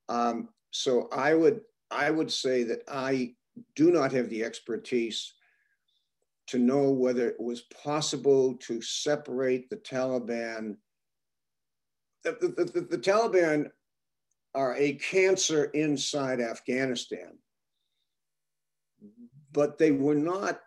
Um, 0.09 0.49
so 0.71 1.09
I 1.12 1.35
would 1.35 1.61
I 1.91 2.11
would 2.11 2.31
say 2.31 2.65
that 2.65 2.83
I 2.88 3.35
do 3.75 3.91
not 3.91 4.12
have 4.12 4.29
the 4.29 4.45
expertise 4.45 5.35
to 6.49 6.59
know 6.59 6.91
whether 6.91 7.29
it 7.29 7.41
was 7.41 7.62
possible 7.62 8.55
to 8.55 8.81
separate 8.81 9.69
the 9.69 9.76
Taliban. 9.76 10.76
The, 12.23 12.37
the, 12.41 12.65
the, 12.65 12.81
the 12.83 12.99
Taliban 12.99 13.71
are 14.55 14.76
a 14.76 14.95
cancer 14.95 15.65
inside 15.67 16.41
Afghanistan, 16.41 17.38
but 19.53 19.79
they 19.79 19.91
were 19.91 20.15
not 20.15 20.61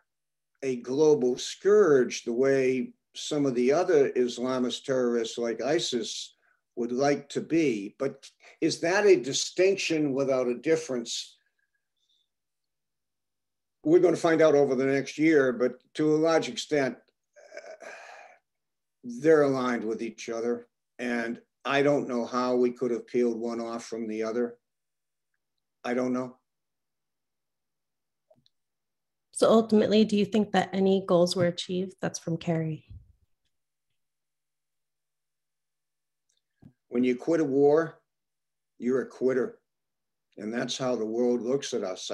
a 0.63 0.77
global 0.77 1.37
scourge 1.37 2.23
the 2.23 2.33
way 2.33 2.93
some 3.15 3.45
of 3.45 3.55
the 3.55 3.71
other 3.71 4.09
Islamist 4.11 4.83
terrorists 4.83 5.37
like 5.37 5.61
ISIS 5.61 6.35
would 6.75 6.91
like 6.91 7.29
to 7.29 7.41
be. 7.41 7.95
But 7.99 8.29
is 8.61 8.79
that 8.79 9.05
a 9.05 9.19
distinction 9.19 10.13
without 10.13 10.47
a 10.47 10.57
difference? 10.57 11.37
We're 13.83 13.99
going 13.99 14.15
to 14.15 14.19
find 14.19 14.41
out 14.41 14.55
over 14.55 14.75
the 14.75 14.85
next 14.85 15.17
year, 15.17 15.53
but 15.53 15.81
to 15.95 16.15
a 16.15 16.17
large 16.17 16.49
extent, 16.49 16.95
uh, 16.95 17.85
they're 19.03 19.43
aligned 19.43 19.83
with 19.83 20.01
each 20.01 20.29
other. 20.29 20.67
And 20.99 21.39
I 21.65 21.81
don't 21.81 22.07
know 22.07 22.25
how 22.25 22.55
we 22.55 22.71
could 22.71 22.91
have 22.91 23.07
peeled 23.07 23.39
one 23.39 23.61
off 23.61 23.85
from 23.85 24.07
the 24.07 24.23
other. 24.23 24.55
I 25.83 25.93
don't 25.93 26.13
know. 26.13 26.38
So 29.39 29.49
ultimately, 29.49 30.03
do 30.03 30.17
you 30.17 30.25
think 30.25 30.51
that 30.51 30.69
any 30.73 31.05
goals 31.07 31.33
were 31.33 31.45
achieved? 31.45 31.95
That's 32.01 32.19
from 32.19 32.35
Carrie. 32.35 32.83
When 36.89 37.05
you 37.05 37.15
quit 37.15 37.39
a 37.39 37.45
war, 37.45 38.01
you're 38.79 39.03
a 39.03 39.07
quitter. 39.07 39.59
And 40.35 40.53
that's 40.53 40.77
how 40.77 40.97
the 40.97 41.05
world 41.05 41.41
looks 41.41 41.73
at 41.73 41.85
us. 41.85 42.11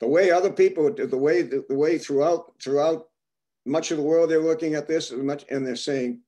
The 0.00 0.06
way 0.06 0.30
other 0.30 0.52
people, 0.52 0.92
the 0.92 1.16
way 1.16 1.40
the, 1.40 1.64
way 1.70 1.96
throughout 1.96 2.52
throughout 2.62 3.06
much 3.64 3.92
of 3.92 3.96
the 3.96 4.02
world, 4.02 4.28
they're 4.28 4.40
looking 4.40 4.74
at 4.74 4.86
this 4.86 5.10
much 5.10 5.46
and 5.50 5.66
they're 5.66 5.74
saying, 5.74 6.20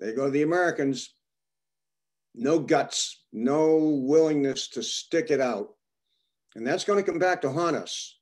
they 0.00 0.12
go 0.14 0.30
the 0.30 0.42
Americans, 0.42 1.14
no 2.34 2.58
guts, 2.58 3.24
no 3.32 4.00
willingness 4.02 4.66
to 4.70 4.82
stick 4.82 5.30
it 5.30 5.40
out. 5.40 5.75
And 6.56 6.66
that's 6.66 6.84
going 6.84 7.02
to 7.02 7.08
come 7.08 7.18
back 7.18 7.42
to 7.42 7.52
haunt 7.52 7.76
us. 7.76 8.16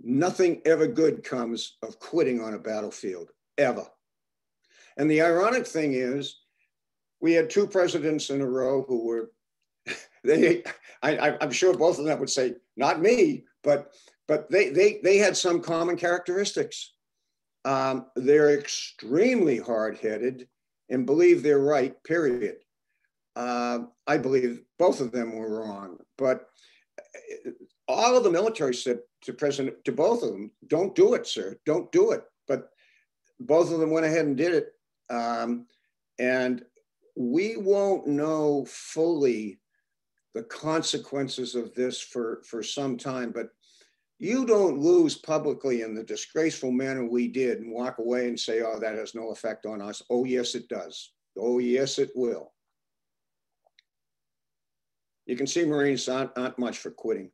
Nothing 0.00 0.62
ever 0.64 0.86
good 0.86 1.24
comes 1.24 1.78
of 1.82 1.98
quitting 1.98 2.40
on 2.40 2.54
a 2.54 2.58
battlefield, 2.58 3.30
ever. 3.58 3.86
And 4.96 5.10
the 5.10 5.20
ironic 5.20 5.66
thing 5.66 5.94
is, 5.94 6.36
we 7.20 7.32
had 7.32 7.50
two 7.50 7.66
presidents 7.66 8.30
in 8.30 8.40
a 8.40 8.46
row 8.46 8.84
who 8.86 9.04
were, 9.04 9.32
they, 10.24 10.62
I, 11.02 11.36
am 11.40 11.50
sure 11.50 11.76
both 11.76 11.98
of 11.98 12.04
them 12.04 12.20
would 12.20 12.30
say, 12.30 12.54
not 12.76 13.02
me, 13.02 13.44
but 13.64 13.92
but 14.28 14.48
they 14.48 14.70
they 14.70 15.00
they 15.02 15.18
had 15.18 15.36
some 15.36 15.60
common 15.60 15.96
characteristics. 15.96 16.92
Um, 17.64 18.06
they're 18.14 18.58
extremely 18.58 19.58
hard-headed 19.58 20.48
and 20.88 21.04
believe 21.04 21.42
they're 21.42 21.58
right. 21.58 22.00
Period. 22.04 22.58
Uh, 23.34 23.80
I 24.06 24.18
believe 24.18 24.62
both 24.78 25.00
of 25.00 25.10
them 25.12 25.36
were 25.36 25.60
wrong, 25.60 25.98
but 26.16 26.46
all 28.00 28.16
of 28.16 28.24
the 28.24 28.30
military 28.30 28.74
said 28.74 29.00
to 29.22 29.32
President 29.34 29.84
to 29.84 29.92
both 29.92 30.22
of 30.22 30.30
them, 30.30 30.50
"Don't 30.66 30.94
do 30.94 31.14
it, 31.14 31.26
sir. 31.26 31.58
Don't 31.66 31.92
do 31.92 32.12
it." 32.12 32.24
But 32.48 32.70
both 33.38 33.70
of 33.70 33.78
them 33.78 33.90
went 33.90 34.06
ahead 34.06 34.24
and 34.24 34.36
did 34.36 34.54
it. 34.54 34.72
Um, 35.10 35.66
and 36.18 36.64
we 37.16 37.56
won't 37.56 38.06
know 38.06 38.64
fully 38.66 39.60
the 40.34 40.44
consequences 40.44 41.54
of 41.54 41.74
this 41.74 42.00
for, 42.00 42.42
for 42.46 42.62
some 42.62 42.96
time, 42.96 43.32
but 43.32 43.48
you 44.18 44.46
don't 44.46 44.78
lose 44.78 45.16
publicly 45.16 45.82
in 45.82 45.94
the 45.94 46.04
disgraceful 46.04 46.70
manner 46.70 47.04
we 47.04 47.26
did 47.26 47.58
and 47.58 47.72
walk 47.72 47.98
away 47.98 48.28
and 48.28 48.38
say, 48.38 48.60
oh, 48.60 48.78
that 48.78 48.96
has 48.96 49.14
no 49.14 49.30
effect 49.30 49.66
on 49.66 49.80
us. 49.80 50.02
Oh, 50.10 50.24
yes, 50.24 50.54
it 50.54 50.68
does. 50.68 51.12
Oh, 51.38 51.58
yes, 51.58 51.98
it 51.98 52.10
will. 52.14 52.52
You 55.26 55.36
can 55.36 55.46
see 55.46 55.64
Marines 55.64 56.08
aren't, 56.08 56.36
aren't 56.36 56.58
much 56.58 56.78
for 56.78 56.90
quitting. 56.90 57.30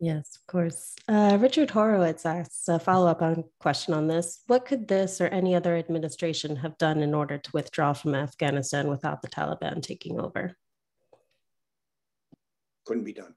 Yes, 0.00 0.36
of 0.36 0.46
course. 0.46 0.94
Uh, 1.08 1.38
Richard 1.40 1.70
Horowitz 1.70 2.24
asks 2.24 2.68
a 2.68 2.78
follow 2.78 3.08
up 3.08 3.20
on 3.20 3.44
question 3.58 3.94
on 3.94 4.06
this. 4.06 4.42
What 4.46 4.64
could 4.64 4.86
this 4.86 5.20
or 5.20 5.26
any 5.26 5.56
other 5.56 5.76
administration 5.76 6.54
have 6.56 6.78
done 6.78 7.00
in 7.02 7.14
order 7.14 7.36
to 7.36 7.50
withdraw 7.52 7.92
from 7.92 8.14
Afghanistan 8.14 8.88
without 8.88 9.22
the 9.22 9.28
Taliban 9.28 9.82
taking 9.82 10.20
over? 10.20 10.56
Couldn't 12.86 13.04
be 13.04 13.12
done. 13.12 13.34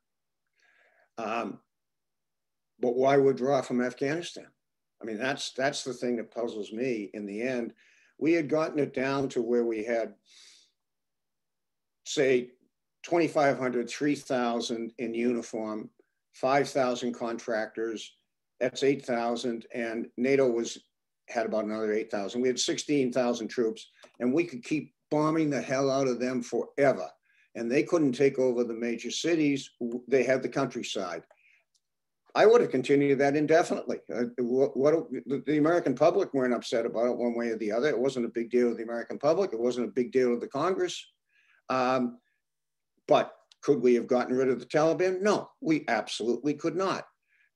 Um, 1.17 1.59
but 2.79 2.95
why 2.95 3.17
withdraw 3.17 3.61
from 3.61 3.81
Afghanistan? 3.81 4.47
I 5.01 5.05
mean, 5.05 5.17
that's 5.17 5.51
that's 5.53 5.83
the 5.83 5.93
thing 5.93 6.17
that 6.17 6.33
puzzles 6.33 6.71
me. 6.71 7.09
In 7.15 7.25
the 7.25 7.41
end, 7.41 7.73
we 8.19 8.33
had 8.33 8.47
gotten 8.47 8.77
it 8.77 8.93
down 8.93 9.29
to 9.29 9.41
where 9.41 9.65
we 9.65 9.83
had, 9.83 10.13
say, 12.05 12.51
2,500, 13.03 13.89
3,000 13.89 14.93
in 14.99 15.13
uniform 15.15 15.89
5,000 16.33 17.13
contractors. 17.13 18.13
That's 18.59 18.83
8,000. 18.83 19.65
And 19.73 20.07
NATO 20.17 20.49
was 20.49 20.77
had 21.29 21.45
about 21.45 21.65
another 21.65 21.93
8,000. 21.93 22.41
We 22.41 22.47
had 22.47 22.59
16,000 22.59 23.47
troops, 23.47 23.89
and 24.19 24.33
we 24.33 24.43
could 24.43 24.63
keep 24.63 24.93
bombing 25.09 25.49
the 25.49 25.61
hell 25.61 25.89
out 25.89 26.07
of 26.07 26.19
them 26.19 26.41
forever. 26.41 27.09
And 27.55 27.69
they 27.69 27.83
couldn't 27.83 28.13
take 28.13 28.39
over 28.39 28.63
the 28.63 28.73
major 28.73 29.11
cities. 29.11 29.69
They 30.07 30.23
had 30.23 30.41
the 30.41 30.49
countryside. 30.49 31.23
I 32.33 32.45
would 32.45 32.61
have 32.61 32.71
continued 32.71 33.19
that 33.19 33.35
indefinitely. 33.35 33.99
Uh, 34.13 34.23
what, 34.37 34.77
what, 34.77 34.95
the 35.45 35.57
American 35.57 35.95
public 35.95 36.33
weren't 36.33 36.53
upset 36.53 36.85
about 36.85 37.07
it 37.07 37.17
one 37.17 37.35
way 37.35 37.49
or 37.49 37.57
the 37.57 37.73
other. 37.73 37.89
It 37.89 37.99
wasn't 37.99 38.25
a 38.25 38.29
big 38.29 38.49
deal 38.49 38.69
to 38.69 38.75
the 38.75 38.83
American 38.83 39.19
public. 39.19 39.51
It 39.51 39.59
wasn't 39.59 39.89
a 39.89 39.91
big 39.91 40.13
deal 40.13 40.33
to 40.33 40.39
the 40.39 40.47
Congress. 40.47 41.05
Um, 41.69 42.19
but 43.07 43.33
could 43.61 43.81
we 43.81 43.93
have 43.95 44.07
gotten 44.07 44.35
rid 44.35 44.49
of 44.49 44.59
the 44.59 44.65
Taliban? 44.65 45.21
No, 45.21 45.49
we 45.61 45.85
absolutely 45.87 46.53
could 46.53 46.75
not. 46.75 47.05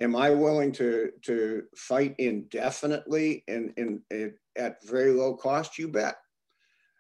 Am 0.02 0.16
I 0.16 0.30
willing 0.30 0.72
to, 0.74 1.12
to 1.24 1.64
fight 1.76 2.16
indefinitely 2.18 3.44
and 3.48 3.74
in, 3.78 4.02
in, 4.12 4.34
at 4.58 4.84
very 4.86 5.12
low 5.12 5.36
cost? 5.36 5.80
You 5.80 5.88
bet. 5.88 6.18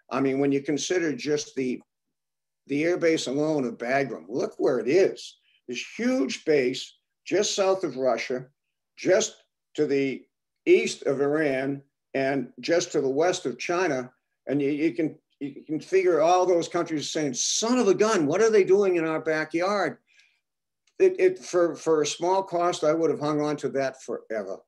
I 0.09 0.21
mean, 0.21 0.39
when 0.39 0.51
you 0.51 0.61
consider 0.61 1.13
just 1.13 1.55
the, 1.55 1.81
the 2.67 2.83
air 2.83 2.97
base 2.97 3.27
alone 3.27 3.65
of 3.65 3.77
Bagram, 3.77 4.25
look 4.29 4.55
where 4.57 4.79
it 4.79 4.87
is. 4.87 5.37
This 5.67 5.83
huge 5.97 6.45
base 6.45 6.97
just 7.25 7.55
south 7.55 7.83
of 7.83 7.97
Russia, 7.97 8.45
just 8.97 9.35
to 9.75 9.85
the 9.85 10.23
east 10.65 11.03
of 11.03 11.21
Iran, 11.21 11.81
and 12.13 12.49
just 12.61 12.91
to 12.93 13.01
the 13.01 13.09
west 13.09 13.45
of 13.45 13.59
China. 13.59 14.11
And 14.47 14.61
you, 14.61 14.69
you 14.69 14.93
can 14.93 15.17
you 15.47 15.63
can 15.63 15.79
figure 15.79 16.21
all 16.21 16.45
those 16.45 16.67
countries 16.67 17.11
saying, 17.11 17.33
son 17.33 17.77
of 17.77 17.87
a 17.87 17.93
gun, 17.93 18.25
what 18.25 18.41
are 18.41 18.49
they 18.49 18.63
doing 18.63 18.95
in 18.95 19.05
our 19.05 19.19
backyard? 19.19 19.97
It, 20.99 21.19
it 21.19 21.39
for, 21.39 21.75
for 21.75 22.01
a 22.01 22.07
small 22.07 22.43
cost, 22.43 22.83
I 22.83 22.93
would 22.93 23.09
have 23.09 23.19
hung 23.19 23.41
on 23.41 23.57
to 23.57 23.69
that 23.69 24.01
forever. 24.01 24.59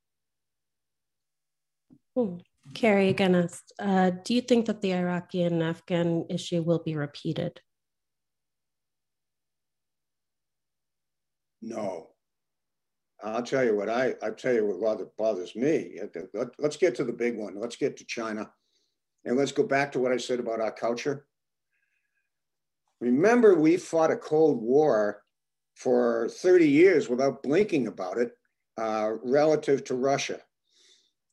Hmm. 2.15 2.37
Carrie 2.73 3.09
again 3.09 3.49
uh, 3.79 4.11
do 4.25 4.33
you 4.33 4.41
think 4.41 4.65
that 4.65 4.81
the 4.81 4.93
Iraqi 4.93 5.43
and 5.43 5.63
Afghan 5.63 6.25
issue 6.29 6.61
will 6.61 6.79
be 6.79 6.95
repeated? 6.95 7.61
No. 11.61 12.09
I'll 13.23 13.43
tell 13.43 13.63
you 13.63 13.75
what 13.75 13.89
I 13.89 14.13
I'll 14.21 14.35
tell 14.35 14.53
you 14.53 14.65
what 14.65 15.17
bothers 15.17 15.55
me. 15.55 15.99
Let's 16.59 16.77
get 16.77 16.95
to 16.95 17.03
the 17.03 17.13
big 17.13 17.37
one. 17.37 17.59
Let's 17.59 17.75
get 17.75 17.97
to 17.97 18.05
China. 18.05 18.51
And 19.27 19.37
let's 19.37 19.51
go 19.51 19.63
back 19.63 19.91
to 19.91 19.99
what 19.99 20.13
I 20.13 20.17
said 20.17 20.39
about 20.39 20.61
our 20.61 20.71
culture. 20.71 21.25
Remember, 23.01 23.55
we 23.55 23.75
fought 23.75 24.09
a 24.09 24.15
Cold 24.15 24.61
War 24.61 25.21
for 25.75 26.29
30 26.29 26.67
years 26.67 27.09
without 27.09 27.43
blinking 27.43 27.87
about 27.87 28.17
it 28.17 28.31
uh, 28.77 29.11
relative 29.21 29.83
to 29.83 29.95
Russia. 29.95 30.39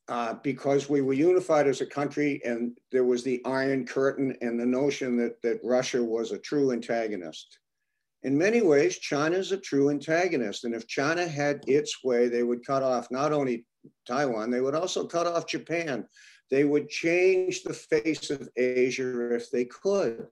Uh, 0.07 0.35
because 0.43 0.87
we 0.87 1.01
were 1.01 1.13
unified 1.13 1.67
as 1.67 1.81
a 1.81 1.85
country 1.85 2.39
and 2.45 2.77
there 2.91 3.05
was 3.05 3.23
the 3.23 3.41
Iron 3.43 3.87
Curtain 3.87 4.37
and 4.41 4.59
the 4.59 4.65
notion 4.65 5.17
that, 5.17 5.41
that 5.41 5.59
Russia 5.63 6.03
was 6.03 6.31
a 6.31 6.37
true 6.37 6.73
antagonist. 6.73 7.57
In 8.21 8.37
many 8.37 8.61
ways, 8.61 8.99
China 8.99 9.37
is 9.37 9.51
a 9.51 9.57
true 9.57 9.89
antagonist. 9.89 10.63
And 10.63 10.75
if 10.75 10.85
China 10.85 11.25
had 11.27 11.63
its 11.65 12.03
way, 12.03 12.27
they 12.27 12.43
would 12.43 12.63
cut 12.63 12.83
off 12.83 13.09
not 13.09 13.33
only 13.33 13.65
Taiwan, 14.05 14.51
they 14.51 14.61
would 14.61 14.75
also 14.75 15.07
cut 15.07 15.25
off 15.25 15.47
Japan. 15.47 16.05
They 16.51 16.63
would 16.63 16.89
change 16.89 17.63
the 17.63 17.73
face 17.73 18.29
of 18.29 18.49
Asia 18.55 19.33
if 19.33 19.49
they 19.49 19.65
could. 19.65 20.27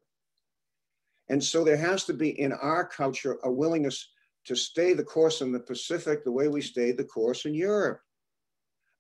And 1.30 1.44
so 1.44 1.64
there 1.64 1.78
has 1.78 2.04
to 2.06 2.14
be 2.14 2.40
in 2.40 2.52
our 2.54 2.86
culture 2.86 3.38
a 3.44 3.52
willingness 3.52 4.10
to 4.46 4.56
stay 4.56 4.94
the 4.94 5.04
course 5.04 5.42
in 5.42 5.52
the 5.52 5.60
Pacific 5.60 6.24
the 6.24 6.32
way 6.32 6.48
we 6.48 6.62
stayed 6.62 6.98
the 6.98 7.04
course 7.04 7.46
in 7.46 7.54
Europe. 7.54 8.02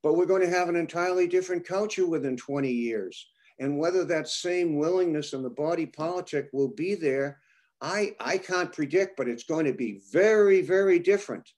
But 0.01 0.15
we're 0.15 0.25
going 0.25 0.41
to 0.41 0.49
have 0.49 0.69
an 0.69 0.75
entirely 0.75 1.27
different 1.27 1.67
culture 1.67 2.07
within 2.07 2.37
20 2.37 2.71
years. 2.71 3.27
And 3.59 3.77
whether 3.77 4.03
that 4.05 4.27
same 4.27 4.77
willingness 4.77 5.33
in 5.33 5.43
the 5.43 5.49
body 5.49 5.85
politic 5.85 6.49
will 6.53 6.69
be 6.69 6.95
there, 6.95 7.39
I, 7.81 8.15
I 8.19 8.37
can't 8.37 8.73
predict, 8.73 9.17
but 9.17 9.27
it's 9.27 9.43
going 9.43 9.65
to 9.65 9.73
be 9.73 10.01
very, 10.11 10.61
very 10.61 10.99
different. 10.99 11.49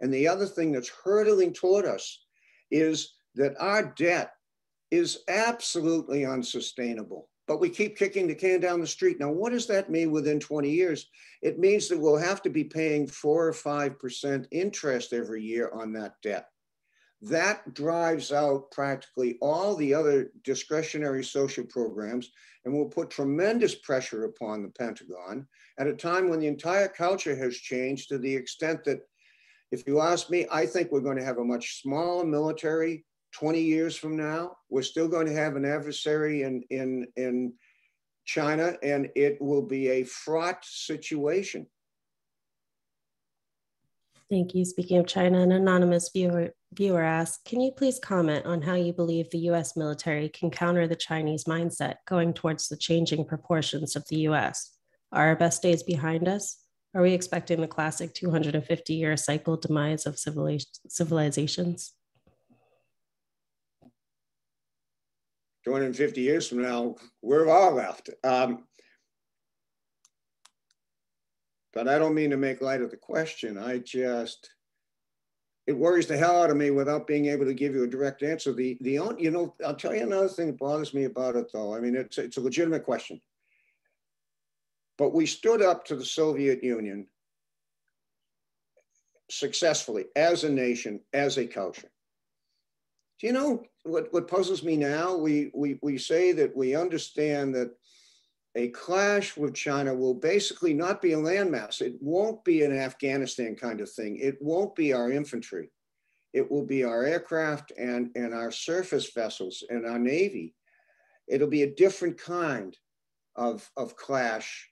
And 0.00 0.12
the 0.12 0.28
other 0.28 0.46
thing 0.46 0.72
that's 0.72 0.90
hurtling 1.04 1.52
toward 1.52 1.86
us 1.86 2.24
is 2.70 3.14
that 3.34 3.54
our 3.58 3.92
debt 3.96 4.32
is 4.90 5.20
absolutely 5.28 6.24
unsustainable. 6.24 7.28
But 7.46 7.60
we 7.60 7.68
keep 7.68 7.96
kicking 7.96 8.28
the 8.28 8.34
can 8.34 8.60
down 8.60 8.80
the 8.80 8.86
street. 8.86 9.18
Now, 9.18 9.30
what 9.30 9.50
does 9.50 9.66
that 9.66 9.90
mean 9.90 10.12
within 10.12 10.38
20 10.38 10.70
years? 10.70 11.08
It 11.42 11.58
means 11.58 11.88
that 11.88 11.98
we'll 11.98 12.16
have 12.16 12.42
to 12.42 12.50
be 12.50 12.64
paying 12.64 13.06
four 13.06 13.48
or 13.48 13.52
5% 13.52 14.46
interest 14.52 15.12
every 15.12 15.42
year 15.42 15.70
on 15.72 15.92
that 15.94 16.14
debt. 16.22 16.46
That 17.22 17.74
drives 17.74 18.32
out 18.32 18.70
practically 18.70 19.36
all 19.42 19.76
the 19.76 19.92
other 19.92 20.30
discretionary 20.42 21.24
social 21.24 21.64
programs 21.64 22.30
and 22.64 22.72
will 22.72 22.88
put 22.88 23.10
tremendous 23.10 23.74
pressure 23.74 24.24
upon 24.24 24.62
the 24.62 24.70
Pentagon 24.70 25.46
at 25.78 25.86
a 25.86 25.94
time 25.94 26.28
when 26.28 26.40
the 26.40 26.46
entire 26.46 26.88
culture 26.88 27.36
has 27.36 27.56
changed 27.56 28.08
to 28.08 28.18
the 28.18 28.34
extent 28.34 28.84
that, 28.84 29.00
if 29.70 29.86
you 29.86 30.00
ask 30.00 30.30
me, 30.30 30.46
I 30.50 30.66
think 30.66 30.90
we're 30.90 31.00
going 31.00 31.18
to 31.18 31.24
have 31.24 31.38
a 31.38 31.44
much 31.44 31.82
smaller 31.82 32.24
military 32.24 33.04
20 33.32 33.60
years 33.60 33.96
from 33.96 34.16
now. 34.16 34.56
We're 34.68 34.82
still 34.82 35.08
going 35.08 35.26
to 35.26 35.34
have 35.34 35.56
an 35.56 35.64
adversary 35.64 36.42
in, 36.42 36.62
in, 36.70 37.06
in 37.16 37.54
China, 38.24 38.76
and 38.82 39.08
it 39.16 39.40
will 39.40 39.62
be 39.62 39.88
a 39.88 40.04
fraught 40.04 40.64
situation. 40.64 41.66
Thank 44.30 44.54
you. 44.54 44.64
Speaking 44.64 44.98
of 44.98 45.08
China, 45.08 45.40
an 45.40 45.50
anonymous 45.50 46.10
viewer, 46.12 46.54
viewer 46.72 47.02
asks 47.02 47.42
Can 47.44 47.60
you 47.60 47.72
please 47.72 47.98
comment 47.98 48.46
on 48.46 48.62
how 48.62 48.74
you 48.74 48.92
believe 48.92 49.28
the 49.30 49.50
US 49.50 49.76
military 49.76 50.28
can 50.28 50.52
counter 50.52 50.86
the 50.86 50.94
Chinese 50.94 51.44
mindset 51.44 51.96
going 52.06 52.32
towards 52.32 52.68
the 52.68 52.76
changing 52.76 53.24
proportions 53.24 53.96
of 53.96 54.06
the 54.08 54.18
US? 54.28 54.76
Are 55.10 55.26
our 55.26 55.36
best 55.36 55.62
days 55.62 55.82
behind 55.82 56.28
us? 56.28 56.62
Are 56.94 57.02
we 57.02 57.12
expecting 57.12 57.60
the 57.60 57.66
classic 57.66 58.14
250 58.14 58.94
year 58.94 59.16
cycle 59.16 59.56
demise 59.56 60.06
of 60.06 60.16
civilizations? 60.16 61.92
250 65.64 66.20
years 66.20 66.48
from 66.48 66.62
now, 66.62 66.96
we're 67.22 67.48
all 67.48 67.74
left. 67.74 68.10
Um, 68.24 68.64
but 71.72 71.88
I 71.88 71.98
don't 71.98 72.14
mean 72.14 72.30
to 72.30 72.36
make 72.36 72.60
light 72.60 72.82
of 72.82 72.90
the 72.90 72.96
question. 72.96 73.58
I 73.58 73.78
just, 73.78 74.50
it 75.66 75.76
worries 75.76 76.06
the 76.06 76.16
hell 76.16 76.42
out 76.42 76.50
of 76.50 76.56
me 76.56 76.70
without 76.70 77.06
being 77.06 77.26
able 77.26 77.44
to 77.44 77.54
give 77.54 77.74
you 77.74 77.84
a 77.84 77.88
direct 77.88 78.22
answer. 78.22 78.52
The, 78.52 78.76
the 78.80 78.98
you 79.18 79.30
know, 79.30 79.54
I'll 79.64 79.76
tell 79.76 79.94
you 79.94 80.02
another 80.02 80.28
thing 80.28 80.48
that 80.48 80.58
bothers 80.58 80.94
me 80.94 81.04
about 81.04 81.36
it 81.36 81.50
though. 81.52 81.74
I 81.74 81.80
mean, 81.80 81.94
it's, 81.94 82.18
it's 82.18 82.38
a 82.38 82.40
legitimate 82.40 82.84
question. 82.84 83.20
But 84.98 85.14
we 85.14 85.26
stood 85.26 85.62
up 85.62 85.84
to 85.86 85.96
the 85.96 86.04
Soviet 86.04 86.62
Union 86.62 87.06
successfully 89.30 90.06
as 90.16 90.44
a 90.44 90.50
nation, 90.50 91.00
as 91.12 91.38
a 91.38 91.46
culture. 91.46 91.90
Do 93.20 93.26
you 93.26 93.32
know 93.34 93.62
what, 93.82 94.12
what 94.12 94.28
puzzles 94.28 94.62
me 94.62 94.76
now? 94.76 95.14
We, 95.14 95.50
we, 95.54 95.78
we 95.82 95.98
say 95.98 96.32
that 96.32 96.56
we 96.56 96.74
understand 96.74 97.54
that 97.54 97.70
a 98.56 98.68
clash 98.68 99.36
with 99.36 99.54
China 99.54 99.94
will 99.94 100.14
basically 100.14 100.72
not 100.72 101.02
be 101.02 101.12
a 101.12 101.18
landmass. 101.18 101.82
It 101.82 101.94
won't 102.00 102.42
be 102.44 102.64
an 102.64 102.76
Afghanistan 102.76 103.56
kind 103.56 103.80
of 103.82 103.90
thing. 103.90 104.16
It 104.16 104.38
won't 104.40 104.74
be 104.74 104.94
our 104.94 105.12
infantry. 105.12 105.70
It 106.32 106.50
will 106.50 106.64
be 106.64 106.82
our 106.82 107.04
aircraft 107.04 107.72
and, 107.78 108.10
and 108.14 108.32
our 108.32 108.50
surface 108.50 109.12
vessels 109.12 109.62
and 109.68 109.84
our 109.84 109.98
Navy. 109.98 110.54
It'll 111.28 111.48
be 111.48 111.62
a 111.62 111.74
different 111.74 112.18
kind 112.18 112.76
of, 113.36 113.70
of 113.76 113.96
clash. 113.96 114.68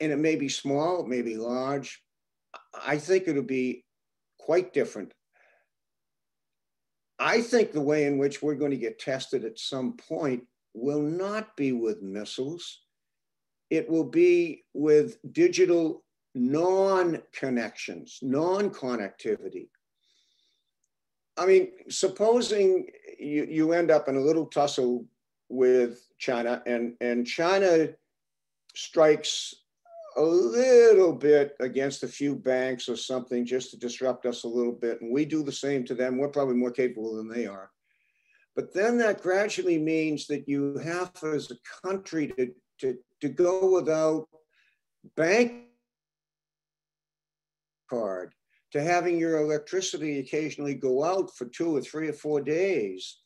And 0.00 0.12
it 0.12 0.18
may 0.18 0.36
be 0.36 0.48
small, 0.48 1.00
it 1.00 1.08
may 1.08 1.22
be 1.22 1.36
large. 1.36 2.02
I 2.86 2.98
think 2.98 3.26
it'll 3.26 3.42
be 3.42 3.84
quite 4.38 4.72
different. 4.74 5.14
I 7.20 7.42
think 7.42 7.72
the 7.72 7.80
way 7.80 8.06
in 8.06 8.18
which 8.18 8.42
we're 8.42 8.54
going 8.54 8.70
to 8.72 8.76
get 8.76 8.98
tested 8.98 9.44
at 9.44 9.58
some 9.58 9.92
point 9.96 10.44
will 10.74 11.02
not 11.02 11.56
be 11.56 11.72
with 11.72 12.02
missiles 12.02 12.80
it 13.70 13.88
will 13.88 14.04
be 14.04 14.64
with 14.74 15.18
digital 15.32 16.04
non-connections, 16.34 18.18
non-connectivity. 18.20 19.68
I 21.36 21.46
mean, 21.46 21.70
supposing 21.88 22.88
you, 23.18 23.46
you 23.48 23.72
end 23.72 23.90
up 23.90 24.08
in 24.08 24.16
a 24.16 24.20
little 24.20 24.46
tussle 24.46 25.06
with 25.48 26.06
China 26.18 26.62
and, 26.66 26.94
and 27.00 27.26
China 27.26 27.88
strikes 28.74 29.54
a 30.16 30.22
little 30.22 31.12
bit 31.12 31.54
against 31.60 32.02
a 32.02 32.08
few 32.08 32.34
banks 32.34 32.88
or 32.88 32.96
something 32.96 33.46
just 33.46 33.70
to 33.70 33.78
disrupt 33.78 34.26
us 34.26 34.44
a 34.44 34.48
little 34.48 34.72
bit. 34.72 35.00
And 35.00 35.12
we 35.12 35.24
do 35.24 35.42
the 35.42 35.52
same 35.52 35.84
to 35.84 35.94
them. 35.94 36.18
We're 36.18 36.28
probably 36.28 36.56
more 36.56 36.72
capable 36.72 37.16
than 37.16 37.28
they 37.28 37.46
are. 37.46 37.70
But 38.56 38.74
then 38.74 38.98
that 38.98 39.22
gradually 39.22 39.78
means 39.78 40.26
that 40.26 40.48
you 40.48 40.76
have 40.78 41.12
as 41.22 41.50
a 41.50 41.86
country 41.86 42.28
to, 42.36 42.50
to 42.80 42.98
to 43.20 43.28
go 43.28 43.72
without 43.72 44.28
bank 45.16 45.64
card, 47.88 48.34
to 48.72 48.82
having 48.82 49.18
your 49.18 49.38
electricity 49.38 50.18
occasionally 50.18 50.74
go 50.74 51.04
out 51.04 51.30
for 51.36 51.46
two 51.46 51.76
or 51.76 51.80
three 51.80 52.08
or 52.08 52.12
four 52.12 52.40
days. 52.40 53.18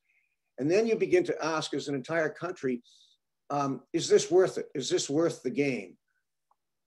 And 0.58 0.70
then 0.70 0.86
you 0.86 0.96
begin 0.96 1.24
to 1.24 1.44
ask 1.44 1.74
as 1.74 1.88
an 1.88 1.94
entire 1.94 2.28
country, 2.28 2.82
um, 3.50 3.80
is 3.92 4.08
this 4.08 4.30
worth 4.30 4.58
it? 4.58 4.66
Is 4.74 4.88
this 4.88 5.10
worth 5.10 5.42
the 5.42 5.50
game? 5.50 5.96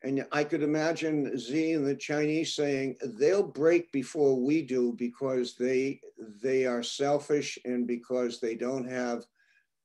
And 0.04 0.26
I 0.32 0.44
could 0.44 0.62
imagine 0.62 1.38
Xi 1.38 1.74
and 1.74 1.86
the 1.86 1.96
Chinese 1.96 2.54
saying 2.54 2.98
they'll 3.04 3.44
break 3.44 3.92
before 3.92 4.40
we 4.40 4.62
do 4.62 4.94
because 4.94 5.56
they 5.56 6.00
they 6.42 6.66
are 6.66 6.84
selfish 6.84 7.58
and 7.66 7.88
because 7.88 8.40
they 8.40 8.56
don't 8.56 8.88
have 8.88 9.26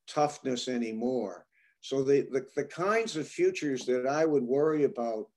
toughness 0.07 0.69
anymore. 0.69 1.47
So 1.81 2.03
the, 2.03 2.29
the, 2.31 2.47
the 2.55 2.65
kinds 2.65 3.17
of 3.17 3.27
futures 3.27 3.85
that 3.87 4.07
I 4.07 4.25
would 4.25 4.45
worry 4.45 4.85
about 4.85 5.29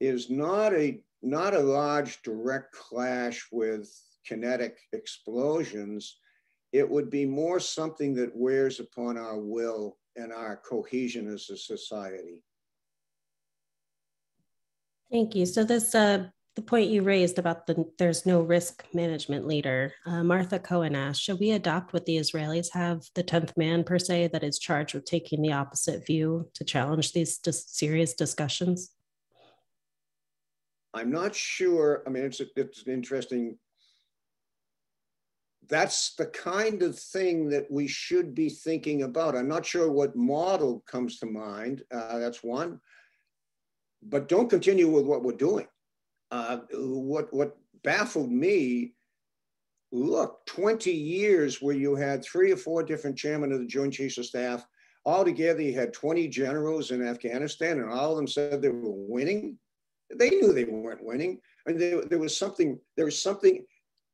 is 0.00 0.30
not 0.30 0.74
a 0.74 1.00
not 1.22 1.54
a 1.54 1.60
large 1.60 2.22
direct 2.22 2.72
clash 2.72 3.46
with 3.50 3.90
kinetic 4.26 4.78
explosions. 4.92 6.18
It 6.72 6.88
would 6.88 7.10
be 7.10 7.24
more 7.24 7.58
something 7.58 8.14
that 8.14 8.36
wears 8.36 8.78
upon 8.78 9.16
our 9.16 9.38
will 9.38 9.96
and 10.16 10.32
our 10.32 10.56
cohesion 10.56 11.32
as 11.32 11.48
a 11.50 11.56
society. 11.56 12.42
Thank 15.10 15.34
you. 15.34 15.46
So 15.46 15.64
this 15.64 15.94
uh, 15.94 16.26
the 16.56 16.62
point 16.62 16.90
you 16.90 17.02
raised 17.02 17.38
about 17.38 17.66
the 17.66 17.84
there's 17.98 18.24
no 18.24 18.40
risk 18.40 18.84
management 18.92 19.46
leader. 19.46 19.92
Uh, 20.06 20.24
Martha 20.24 20.58
Cohen 20.58 20.96
asked, 20.96 21.22
should 21.22 21.38
we 21.38 21.50
adopt 21.50 21.92
what 21.92 22.06
the 22.06 22.16
Israelis 22.16 22.72
have, 22.72 23.02
the 23.14 23.22
10th 23.22 23.56
man 23.56 23.84
per 23.84 23.98
se, 23.98 24.28
that 24.28 24.42
is 24.42 24.58
charged 24.58 24.94
with 24.94 25.04
taking 25.04 25.42
the 25.42 25.52
opposite 25.52 26.06
view 26.06 26.48
to 26.54 26.64
challenge 26.64 27.12
these 27.12 27.38
dis- 27.38 27.66
serious 27.68 28.14
discussions? 28.14 28.90
I'm 30.94 31.10
not 31.12 31.34
sure. 31.34 32.02
I 32.06 32.10
mean, 32.10 32.24
it's, 32.24 32.40
it's 32.56 32.86
an 32.86 32.92
interesting. 32.92 33.58
That's 35.68 36.14
the 36.14 36.26
kind 36.26 36.82
of 36.82 36.98
thing 36.98 37.50
that 37.50 37.70
we 37.70 37.86
should 37.86 38.34
be 38.34 38.48
thinking 38.48 39.02
about. 39.02 39.36
I'm 39.36 39.48
not 39.48 39.66
sure 39.66 39.90
what 39.90 40.16
model 40.16 40.82
comes 40.86 41.18
to 41.18 41.26
mind. 41.26 41.82
Uh, 41.92 42.18
that's 42.18 42.42
one. 42.42 42.80
But 44.08 44.28
don't 44.28 44.50
continue 44.50 44.88
with 44.88 45.04
what 45.04 45.22
we're 45.22 45.32
doing. 45.32 45.66
Uh, 46.30 46.58
what 46.72 47.32
what 47.32 47.56
baffled 47.84 48.32
me 48.32 48.94
look 49.92 50.44
20 50.46 50.90
years 50.90 51.62
where 51.62 51.74
you 51.74 51.94
had 51.94 52.24
three 52.24 52.50
or 52.50 52.56
four 52.56 52.82
different 52.82 53.16
chairmen 53.16 53.52
of 53.52 53.60
the 53.60 53.66
joint 53.66 53.94
chiefs 53.94 54.18
of 54.18 54.26
staff 54.26 54.66
altogether 55.04 55.62
you 55.62 55.72
had 55.72 55.92
20 55.92 56.26
generals 56.26 56.90
in 56.90 57.06
afghanistan 57.06 57.78
and 57.78 57.90
all 57.90 58.10
of 58.10 58.16
them 58.16 58.26
said 58.26 58.60
they 58.60 58.68
were 58.68 58.80
winning. 58.82 59.56
They 60.14 60.30
knew 60.30 60.52
they 60.52 60.64
weren't 60.64 61.04
winning. 61.04 61.40
And 61.66 61.80
there, 61.80 62.04
there 62.04 62.18
was 62.18 62.36
something 62.36 62.78
there 62.96 63.04
was 63.04 63.20
something 63.20 63.64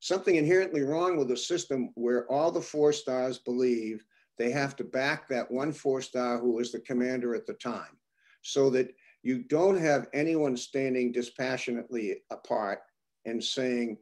something 0.01 0.37
inherently 0.37 0.83
wrong 0.83 1.17
with 1.17 1.31
a 1.31 1.37
system 1.37 1.91
where 1.95 2.31
all 2.31 2.51
the 2.51 2.61
four 2.61 2.93
stars 2.93 3.39
believe 3.39 4.05
they 4.39 4.51
have 4.51 4.75
to 4.77 4.85
back 4.85 5.29
that 5.29 5.51
one 5.51 5.73
four 5.73 6.03
star 6.03 6.39
who 6.39 6.53
was 6.53 6.73
the 6.73 6.81
commander 6.81 7.35
at 7.35 7.47
the 7.47 7.55
time 7.55 7.99
so 8.43 8.69
that 8.71 8.93
you 9.23 9.45
don't 9.45 9.79
have 9.79 10.09
anyone 10.13 10.57
standing 10.57 11.13
dispassionately 11.13 12.23
apart 12.31 12.81
and 13.25 13.43
saying, 13.43 13.97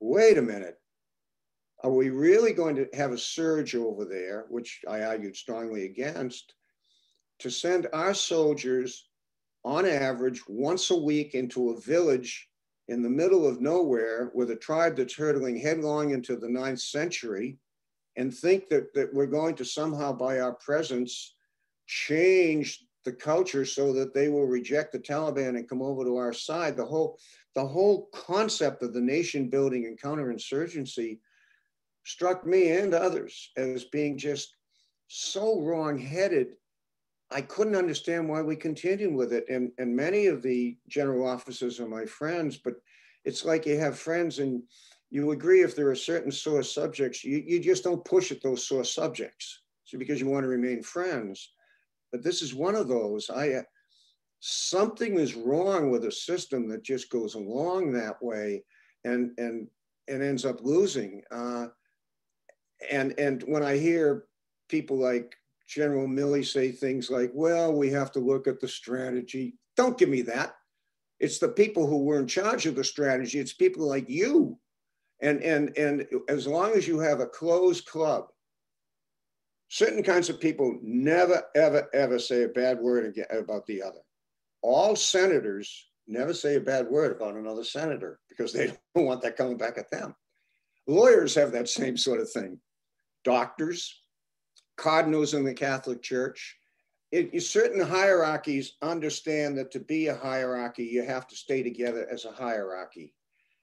wait 0.00 0.38
a 0.38 0.42
minute, 0.42 0.76
are 1.84 1.90
we 1.90 2.10
really 2.10 2.52
going 2.52 2.74
to 2.76 2.88
have 2.94 3.12
a 3.12 3.18
surge 3.18 3.74
over 3.74 4.04
there, 4.04 4.46
which 4.48 4.80
I 4.88 5.02
argued 5.02 5.36
strongly 5.36 5.84
against, 5.84 6.54
to 7.40 7.50
send 7.50 7.86
our 7.92 8.14
soldiers 8.14 9.08
on 9.64 9.86
average 9.86 10.42
once 10.48 10.90
a 10.90 10.96
week 10.96 11.34
into 11.34 11.70
a 11.70 11.80
village 11.80 12.48
in 12.88 13.02
the 13.02 13.10
middle 13.10 13.46
of 13.46 13.60
nowhere 13.60 14.30
with 14.34 14.50
a 14.50 14.56
tribe 14.56 14.96
that's 14.96 15.14
hurtling 15.14 15.58
headlong 15.58 16.10
into 16.10 16.36
the 16.36 16.48
ninth 16.48 16.80
century 16.80 17.58
and 18.16 18.34
think 18.34 18.68
that, 18.68 18.92
that 18.94 19.12
we're 19.12 19.26
going 19.26 19.54
to 19.54 19.64
somehow, 19.64 20.12
by 20.12 20.40
our 20.40 20.54
presence, 20.54 21.34
change 21.86 22.87
the 23.04 23.12
culture 23.12 23.64
so 23.64 23.92
that 23.92 24.12
they 24.12 24.28
will 24.28 24.46
reject 24.46 24.92
the 24.92 24.98
Taliban 24.98 25.50
and 25.50 25.68
come 25.68 25.82
over 25.82 26.04
to 26.04 26.16
our 26.16 26.32
side. 26.32 26.76
The 26.76 26.84
whole, 26.84 27.18
the 27.54 27.66
whole 27.66 28.08
concept 28.12 28.82
of 28.82 28.92
the 28.92 29.00
nation 29.00 29.48
building 29.48 29.86
and 29.86 30.00
counterinsurgency 30.00 31.18
struck 32.04 32.46
me 32.46 32.70
and 32.70 32.94
others 32.94 33.50
as 33.56 33.84
being 33.84 34.18
just 34.18 34.56
so 35.08 35.60
wrong-headed. 35.60 36.48
I 37.30 37.42
couldn't 37.42 37.76
understand 37.76 38.28
why 38.28 38.42
we 38.42 38.56
continued 38.56 39.14
with 39.14 39.32
it. 39.32 39.44
And, 39.48 39.70
and 39.78 39.94
many 39.94 40.26
of 40.26 40.42
the 40.42 40.76
general 40.88 41.26
officers 41.26 41.78
are 41.80 41.88
my 41.88 42.06
friends, 42.06 42.56
but 42.56 42.74
it's 43.24 43.44
like 43.44 43.66
you 43.66 43.78
have 43.78 43.98
friends 43.98 44.38
and 44.38 44.62
you 45.10 45.30
agree 45.30 45.62
if 45.62 45.74
there 45.74 45.88
are 45.88 45.94
certain 45.94 46.30
sore 46.30 46.62
subjects, 46.62 47.24
you, 47.24 47.42
you 47.46 47.60
just 47.60 47.84
don't 47.84 48.04
push 48.04 48.32
at 48.32 48.42
those 48.42 48.66
sore 48.66 48.84
subjects. 48.84 49.62
So 49.84 49.98
because 49.98 50.20
you 50.20 50.28
want 50.28 50.44
to 50.44 50.48
remain 50.48 50.82
friends 50.82 51.52
but 52.12 52.22
this 52.22 52.42
is 52.42 52.54
one 52.54 52.74
of 52.74 52.88
those. 52.88 53.30
I 53.30 53.50
uh, 53.50 53.62
something 54.40 55.18
is 55.18 55.34
wrong 55.34 55.90
with 55.90 56.04
a 56.04 56.12
system 56.12 56.68
that 56.68 56.84
just 56.84 57.10
goes 57.10 57.34
along 57.34 57.92
that 57.92 58.22
way 58.22 58.64
and 59.04 59.32
and 59.38 59.68
and 60.08 60.22
ends 60.22 60.44
up 60.44 60.60
losing. 60.62 61.22
Uh, 61.30 61.66
and 62.90 63.18
and 63.18 63.42
when 63.42 63.62
I 63.62 63.76
hear 63.76 64.24
people 64.68 64.98
like 64.98 65.34
General 65.66 66.06
Milley 66.06 66.46
say 66.46 66.70
things 66.70 67.10
like, 67.10 67.30
"Well, 67.34 67.72
we 67.72 67.90
have 67.90 68.12
to 68.12 68.20
look 68.20 68.46
at 68.46 68.60
the 68.60 68.68
strategy," 68.68 69.58
don't 69.76 69.98
give 69.98 70.08
me 70.08 70.22
that. 70.22 70.54
It's 71.20 71.38
the 71.38 71.48
people 71.48 71.86
who 71.86 72.04
were 72.04 72.20
in 72.20 72.26
charge 72.28 72.66
of 72.66 72.76
the 72.76 72.84
strategy. 72.84 73.38
It's 73.38 73.52
people 73.52 73.86
like 73.86 74.08
you, 74.08 74.58
and 75.20 75.42
and 75.42 75.76
and 75.76 76.06
as 76.28 76.46
long 76.46 76.72
as 76.72 76.86
you 76.86 77.00
have 77.00 77.20
a 77.20 77.26
closed 77.26 77.86
club 77.86 78.28
certain 79.68 80.02
kinds 80.02 80.28
of 80.28 80.40
people 80.40 80.78
never, 80.82 81.42
ever, 81.54 81.88
ever 81.92 82.18
say 82.18 82.44
a 82.44 82.48
bad 82.48 82.80
word 82.80 83.14
about 83.30 83.66
the 83.66 83.82
other. 83.82 84.00
All 84.62 84.96
senators 84.96 85.88
never 86.06 86.32
say 86.32 86.56
a 86.56 86.60
bad 86.60 86.88
word 86.88 87.12
about 87.12 87.34
another 87.34 87.64
senator 87.64 88.18
because 88.28 88.52
they 88.52 88.66
don't 88.94 89.06
want 89.06 89.22
that 89.22 89.36
coming 89.36 89.58
back 89.58 89.78
at 89.78 89.90
them. 89.90 90.14
Lawyers 90.86 91.34
have 91.34 91.52
that 91.52 91.68
same 91.68 91.96
sort 91.96 92.20
of 92.20 92.30
thing. 92.30 92.58
Doctors, 93.24 94.02
cardinals 94.76 95.34
in 95.34 95.44
the 95.44 95.52
Catholic 95.52 96.02
Church, 96.02 96.56
it, 97.12 97.42
certain 97.42 97.80
hierarchies 97.80 98.74
understand 98.82 99.56
that 99.58 99.70
to 99.72 99.80
be 99.80 100.08
a 100.08 100.16
hierarchy, 100.16 100.84
you 100.84 101.02
have 101.02 101.26
to 101.28 101.36
stay 101.36 101.62
together 101.62 102.06
as 102.10 102.24
a 102.24 102.32
hierarchy. 102.32 103.14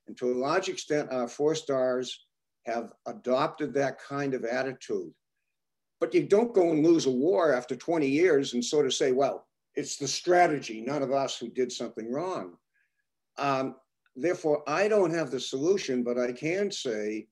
And 0.07 0.17
to 0.17 0.31
a 0.31 0.37
large 0.37 0.69
extent, 0.69 1.11
our 1.11 1.27
four 1.27 1.55
stars 1.55 2.25
have 2.65 2.91
adopted 3.07 3.73
that 3.73 3.99
kind 3.99 4.33
of 4.33 4.45
attitude 4.45 5.13
but 5.99 6.13
you 6.13 6.23
don't 6.23 6.53
go 6.53 6.71
and 6.71 6.85
lose 6.85 7.05
a 7.05 7.11
war 7.11 7.53
after 7.53 7.75
20 7.75 8.07
years 8.07 8.53
and 8.53 8.63
sort 8.63 8.85
of 8.85 8.93
say, 8.93 9.11
well, 9.11 9.47
it's 9.75 9.97
the 9.97 10.07
strategy, 10.07 10.81
none 10.81 11.03
of 11.03 11.11
us 11.11 11.37
who 11.37 11.49
did 11.49 11.71
something 11.71 12.11
wrong. 12.11 12.53
Um, 13.37 13.75
therefore, 14.15 14.63
I 14.67 14.87
don't 14.87 15.13
have 15.13 15.31
the 15.31 15.39
solution, 15.39 16.03
but 16.03 16.17
I 16.17 16.31
can 16.31 16.71
say 16.71 17.27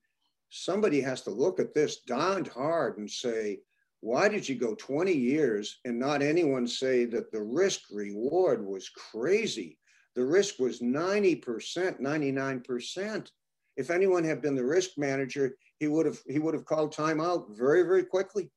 somebody 0.50 1.00
has 1.00 1.22
to 1.22 1.30
look 1.30 1.58
at 1.58 1.74
this 1.74 2.00
darned 2.00 2.48
hard 2.48 2.98
and 2.98 3.10
say, 3.10 3.60
why 4.00 4.28
did 4.28 4.46
you 4.46 4.54
go 4.54 4.74
20 4.74 5.12
years 5.12 5.80
and 5.86 5.98
not 5.98 6.20
anyone 6.20 6.66
say 6.66 7.06
that 7.06 7.32
the 7.32 7.42
risk 7.42 7.80
reward 7.90 8.64
was 8.64 8.90
crazy? 8.90 9.78
The 10.14 10.24
risk 10.24 10.58
was 10.58 10.80
90%, 10.80 12.00
99%. 12.00 13.30
If 13.76 13.90
anyone 13.90 14.22
had 14.22 14.42
been 14.42 14.54
the 14.54 14.64
risk 14.64 14.90
manager, 14.98 15.56
he 15.80 15.88
would 15.88 16.06
have 16.06 16.18
he 16.26 16.38
would 16.38 16.54
have 16.54 16.64
called 16.64 16.92
time 16.92 17.20
out 17.20 17.46
very, 17.50 17.82
very 17.82 18.04
quickly. 18.04 18.50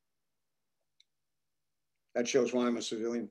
That 2.15 2.27
shows 2.27 2.53
why 2.53 2.65
I'm 2.65 2.77
a 2.77 2.81
civilian. 2.81 3.29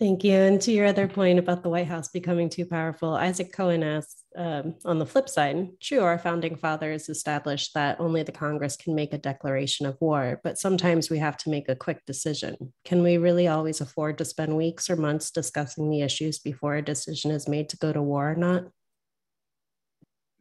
Thank 0.00 0.24
you. 0.24 0.32
And 0.32 0.60
to 0.62 0.72
your 0.72 0.86
other 0.86 1.06
point 1.06 1.38
about 1.38 1.62
the 1.62 1.68
White 1.68 1.86
House 1.86 2.08
becoming 2.08 2.48
too 2.48 2.66
powerful, 2.66 3.14
Isaac 3.14 3.52
Cohen 3.52 3.84
asks 3.84 4.24
um, 4.36 4.74
on 4.84 4.98
the 4.98 5.06
flip 5.06 5.28
side, 5.28 5.68
true, 5.80 6.00
our 6.00 6.18
founding 6.18 6.56
fathers 6.56 7.08
established 7.08 7.74
that 7.74 8.00
only 8.00 8.24
the 8.24 8.32
Congress 8.32 8.76
can 8.76 8.96
make 8.96 9.12
a 9.12 9.18
declaration 9.18 9.86
of 9.86 9.96
war, 10.00 10.40
but 10.42 10.58
sometimes 10.58 11.10
we 11.10 11.18
have 11.18 11.36
to 11.38 11.50
make 11.50 11.68
a 11.68 11.76
quick 11.76 12.04
decision. 12.06 12.74
Can 12.84 13.04
we 13.04 13.18
really 13.18 13.46
always 13.46 13.80
afford 13.80 14.18
to 14.18 14.24
spend 14.24 14.56
weeks 14.56 14.90
or 14.90 14.96
months 14.96 15.30
discussing 15.30 15.88
the 15.88 16.00
issues 16.00 16.40
before 16.40 16.74
a 16.74 16.82
decision 16.82 17.30
is 17.30 17.48
made 17.48 17.68
to 17.68 17.76
go 17.76 17.92
to 17.92 18.02
war 18.02 18.32
or 18.32 18.34
not? 18.34 18.64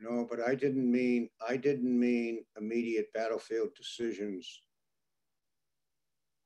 No, 0.03 0.27
but 0.29 0.39
I 0.41 0.53
didn't 0.53 0.91
mean 0.91 1.29
I 1.47 1.55
didn't 1.55 1.97
mean 1.97 2.43
immediate 2.57 3.07
battlefield 3.13 3.69
decisions 3.75 4.61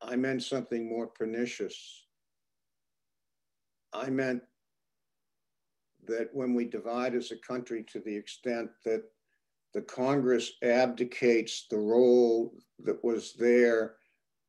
I 0.01 0.15
meant 0.15 0.43
something 0.43 0.87
more 0.87 1.07
pernicious. 1.07 2.05
I 3.93 4.09
meant 4.09 4.43
that 6.07 6.29
when 6.33 6.53
we 6.53 6.65
divide 6.65 7.15
as 7.15 7.31
a 7.31 7.37
country 7.37 7.83
to 7.91 7.99
the 7.99 8.15
extent 8.15 8.69
that 8.85 9.03
the 9.73 9.81
Congress 9.81 10.53
abdicates 10.63 11.65
the 11.69 11.77
role 11.77 12.53
that 12.79 13.03
was 13.03 13.33
there 13.33 13.95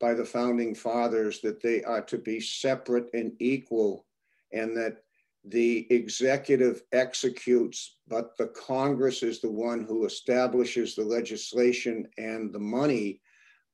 by 0.01 0.15
the 0.15 0.25
founding 0.25 0.75
fathers, 0.75 1.41
that 1.41 1.61
they 1.61 1.83
are 1.83 2.03
to 2.03 2.19
be 2.19 2.41
separate 2.41 3.09
and 3.15 3.33
equal, 3.41 4.07
and 4.53 4.77
that 4.77 4.99
the 5.45 5.87
executive 5.91 6.83
executes, 6.93 7.97
but 8.09 8.37
the 8.37 8.49
Congress 8.49 9.23
is 9.23 9.41
the 9.41 9.51
one 9.51 9.85
who 9.85 10.05
establishes 10.05 10.95
the 10.95 11.05
legislation 11.05 12.07
and 12.19 12.53
the 12.53 12.59
money 12.59 13.21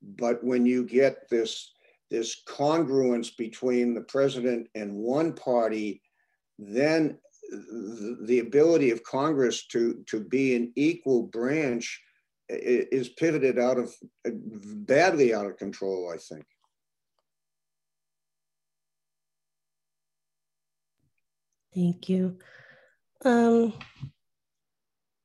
but 0.01 0.43
when 0.43 0.65
you 0.65 0.85
get 0.85 1.29
this, 1.29 1.71
this 2.11 2.43
congruence 2.47 3.35
between 3.35 3.93
the 3.93 4.01
president 4.01 4.67
and 4.75 4.93
one 4.93 5.33
party, 5.33 6.01
then 6.59 7.17
the 7.51 8.39
ability 8.39 8.91
of 8.91 9.03
Congress 9.03 9.67
to, 9.67 10.03
to 10.07 10.19
be 10.19 10.55
an 10.55 10.71
equal 10.75 11.23
branch 11.23 12.01
is 12.49 13.09
pivoted 13.09 13.57
out 13.57 13.77
of 13.77 13.93
badly 14.23 15.33
out 15.33 15.47
of 15.47 15.57
control, 15.57 16.11
I 16.13 16.17
think. 16.17 16.45
Thank 21.75 22.07
you. 22.07 22.37
Um, 23.25 23.73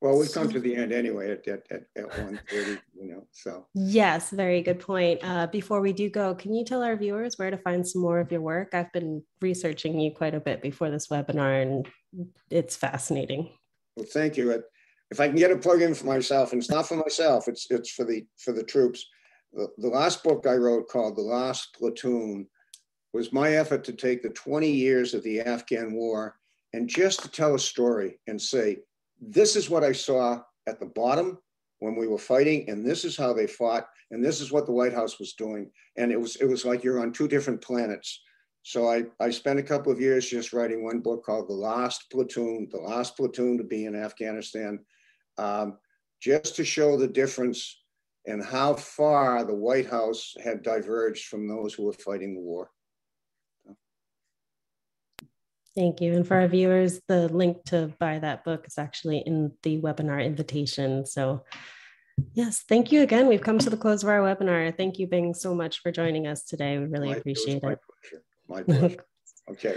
well, 0.00 0.18
we've 0.18 0.32
come 0.32 0.48
to 0.50 0.60
the 0.60 0.74
end 0.74 0.92
anyway 0.92 1.30
at, 1.30 1.46
at, 1.46 1.66
at, 1.70 1.82
at 1.94 2.10
1.30, 2.10 2.78
you 2.94 3.08
know, 3.12 3.26
so. 3.32 3.66
Yes, 3.74 4.30
very 4.30 4.62
good 4.62 4.80
point. 4.80 5.20
Uh, 5.22 5.46
before 5.46 5.82
we 5.82 5.92
do 5.92 6.08
go, 6.08 6.34
can 6.34 6.54
you 6.54 6.64
tell 6.64 6.82
our 6.82 6.96
viewers 6.96 7.38
where 7.38 7.50
to 7.50 7.58
find 7.58 7.86
some 7.86 8.00
more 8.00 8.18
of 8.18 8.32
your 8.32 8.40
work? 8.40 8.70
I've 8.72 8.92
been 8.92 9.22
researching 9.42 10.00
you 10.00 10.10
quite 10.10 10.34
a 10.34 10.40
bit 10.40 10.62
before 10.62 10.90
this 10.90 11.08
webinar 11.08 11.62
and 11.62 11.88
it's 12.50 12.76
fascinating. 12.76 13.50
Well, 13.94 14.06
thank 14.10 14.38
you. 14.38 14.62
If 15.10 15.20
I 15.20 15.28
can 15.28 15.36
get 15.36 15.52
a 15.52 15.56
plug 15.56 15.82
in 15.82 15.94
for 15.94 16.06
myself, 16.06 16.52
and 16.52 16.62
it's 16.62 16.70
not 16.70 16.88
for 16.88 16.96
myself, 16.96 17.46
it's, 17.46 17.66
it's 17.70 17.90
for, 17.90 18.04
the, 18.04 18.24
for 18.38 18.52
the 18.52 18.64
troops. 18.64 19.06
The, 19.52 19.68
the 19.76 19.88
last 19.88 20.24
book 20.24 20.46
I 20.46 20.54
wrote 20.54 20.88
called 20.88 21.16
The 21.16 21.22
Last 21.22 21.74
Platoon 21.74 22.46
was 23.12 23.34
my 23.34 23.52
effort 23.52 23.84
to 23.84 23.92
take 23.92 24.22
the 24.22 24.30
20 24.30 24.70
years 24.70 25.12
of 25.12 25.22
the 25.24 25.40
Afghan 25.40 25.92
war 25.92 26.36
and 26.72 26.88
just 26.88 27.22
to 27.22 27.30
tell 27.30 27.54
a 27.54 27.58
story 27.58 28.18
and 28.26 28.40
say, 28.40 28.78
this 29.20 29.56
is 29.56 29.68
what 29.68 29.84
I 29.84 29.92
saw 29.92 30.42
at 30.66 30.80
the 30.80 30.86
bottom 30.86 31.38
when 31.80 31.96
we 31.96 32.06
were 32.06 32.18
fighting, 32.18 32.68
and 32.68 32.84
this 32.84 33.04
is 33.04 33.16
how 33.16 33.32
they 33.32 33.46
fought, 33.46 33.88
and 34.10 34.24
this 34.24 34.40
is 34.40 34.52
what 34.52 34.66
the 34.66 34.72
White 34.72 34.92
House 34.92 35.18
was 35.18 35.32
doing. 35.32 35.70
And 35.96 36.12
it 36.12 36.20
was 36.20 36.36
it 36.36 36.46
was 36.46 36.64
like 36.64 36.84
you're 36.84 37.00
on 37.00 37.12
two 37.12 37.28
different 37.28 37.62
planets. 37.62 38.20
So 38.62 38.88
I, 38.88 39.04
I 39.18 39.30
spent 39.30 39.58
a 39.58 39.62
couple 39.62 39.90
of 39.90 40.00
years 40.00 40.28
just 40.28 40.52
writing 40.52 40.84
one 40.84 41.00
book 41.00 41.24
called 41.24 41.48
The 41.48 41.54
Last 41.54 42.10
Platoon, 42.10 42.68
The 42.70 42.78
Last 42.78 43.16
Platoon 43.16 43.56
to 43.56 43.64
be 43.64 43.86
in 43.86 43.96
Afghanistan, 43.96 44.80
um, 45.38 45.78
just 46.20 46.56
to 46.56 46.64
show 46.64 46.98
the 46.98 47.08
difference 47.08 47.80
and 48.26 48.44
how 48.44 48.74
far 48.74 49.44
the 49.44 49.54
White 49.54 49.88
House 49.88 50.34
had 50.44 50.62
diverged 50.62 51.28
from 51.28 51.48
those 51.48 51.72
who 51.72 51.84
were 51.84 51.94
fighting 51.94 52.34
the 52.34 52.40
war. 52.40 52.70
Thank 55.76 56.00
you. 56.00 56.14
And 56.14 56.26
for 56.26 56.36
our 56.36 56.48
viewers, 56.48 57.00
the 57.06 57.28
link 57.28 57.64
to 57.66 57.92
buy 57.98 58.18
that 58.18 58.44
book 58.44 58.66
is 58.66 58.76
actually 58.76 59.18
in 59.18 59.52
the 59.62 59.80
webinar 59.80 60.24
invitation. 60.24 61.06
So, 61.06 61.44
yes, 62.32 62.64
thank 62.68 62.90
you 62.90 63.02
again. 63.02 63.28
We've 63.28 63.40
come 63.40 63.58
to 63.58 63.70
the 63.70 63.76
close 63.76 64.02
of 64.02 64.08
our 64.08 64.20
webinar. 64.20 64.76
Thank 64.76 64.98
you, 64.98 65.06
Bing, 65.06 65.32
so 65.32 65.54
much 65.54 65.80
for 65.80 65.92
joining 65.92 66.26
us 66.26 66.44
today. 66.44 66.78
We 66.78 66.86
really 66.86 67.10
my, 67.10 67.16
appreciate 67.16 67.62
it. 67.62 67.62
My 67.62 67.76
pleasure. 67.76 68.22
My 68.48 68.62
pleasure. 68.62 69.04
okay. 69.50 69.76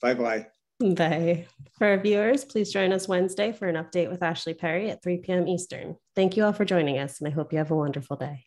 Bye 0.00 0.14
bye. 0.14 0.46
Bye. 0.80 1.46
For 1.78 1.88
our 1.88 1.98
viewers, 1.98 2.44
please 2.44 2.72
join 2.72 2.92
us 2.92 3.08
Wednesday 3.08 3.52
for 3.52 3.66
an 3.68 3.76
update 3.76 4.10
with 4.10 4.22
Ashley 4.22 4.54
Perry 4.54 4.90
at 4.90 5.02
3 5.02 5.18
p.m. 5.18 5.48
Eastern. 5.48 5.96
Thank 6.14 6.36
you 6.36 6.44
all 6.44 6.52
for 6.52 6.64
joining 6.64 6.98
us, 6.98 7.20
and 7.20 7.28
I 7.28 7.32
hope 7.32 7.52
you 7.52 7.58
have 7.58 7.70
a 7.70 7.76
wonderful 7.76 8.16
day. 8.16 8.44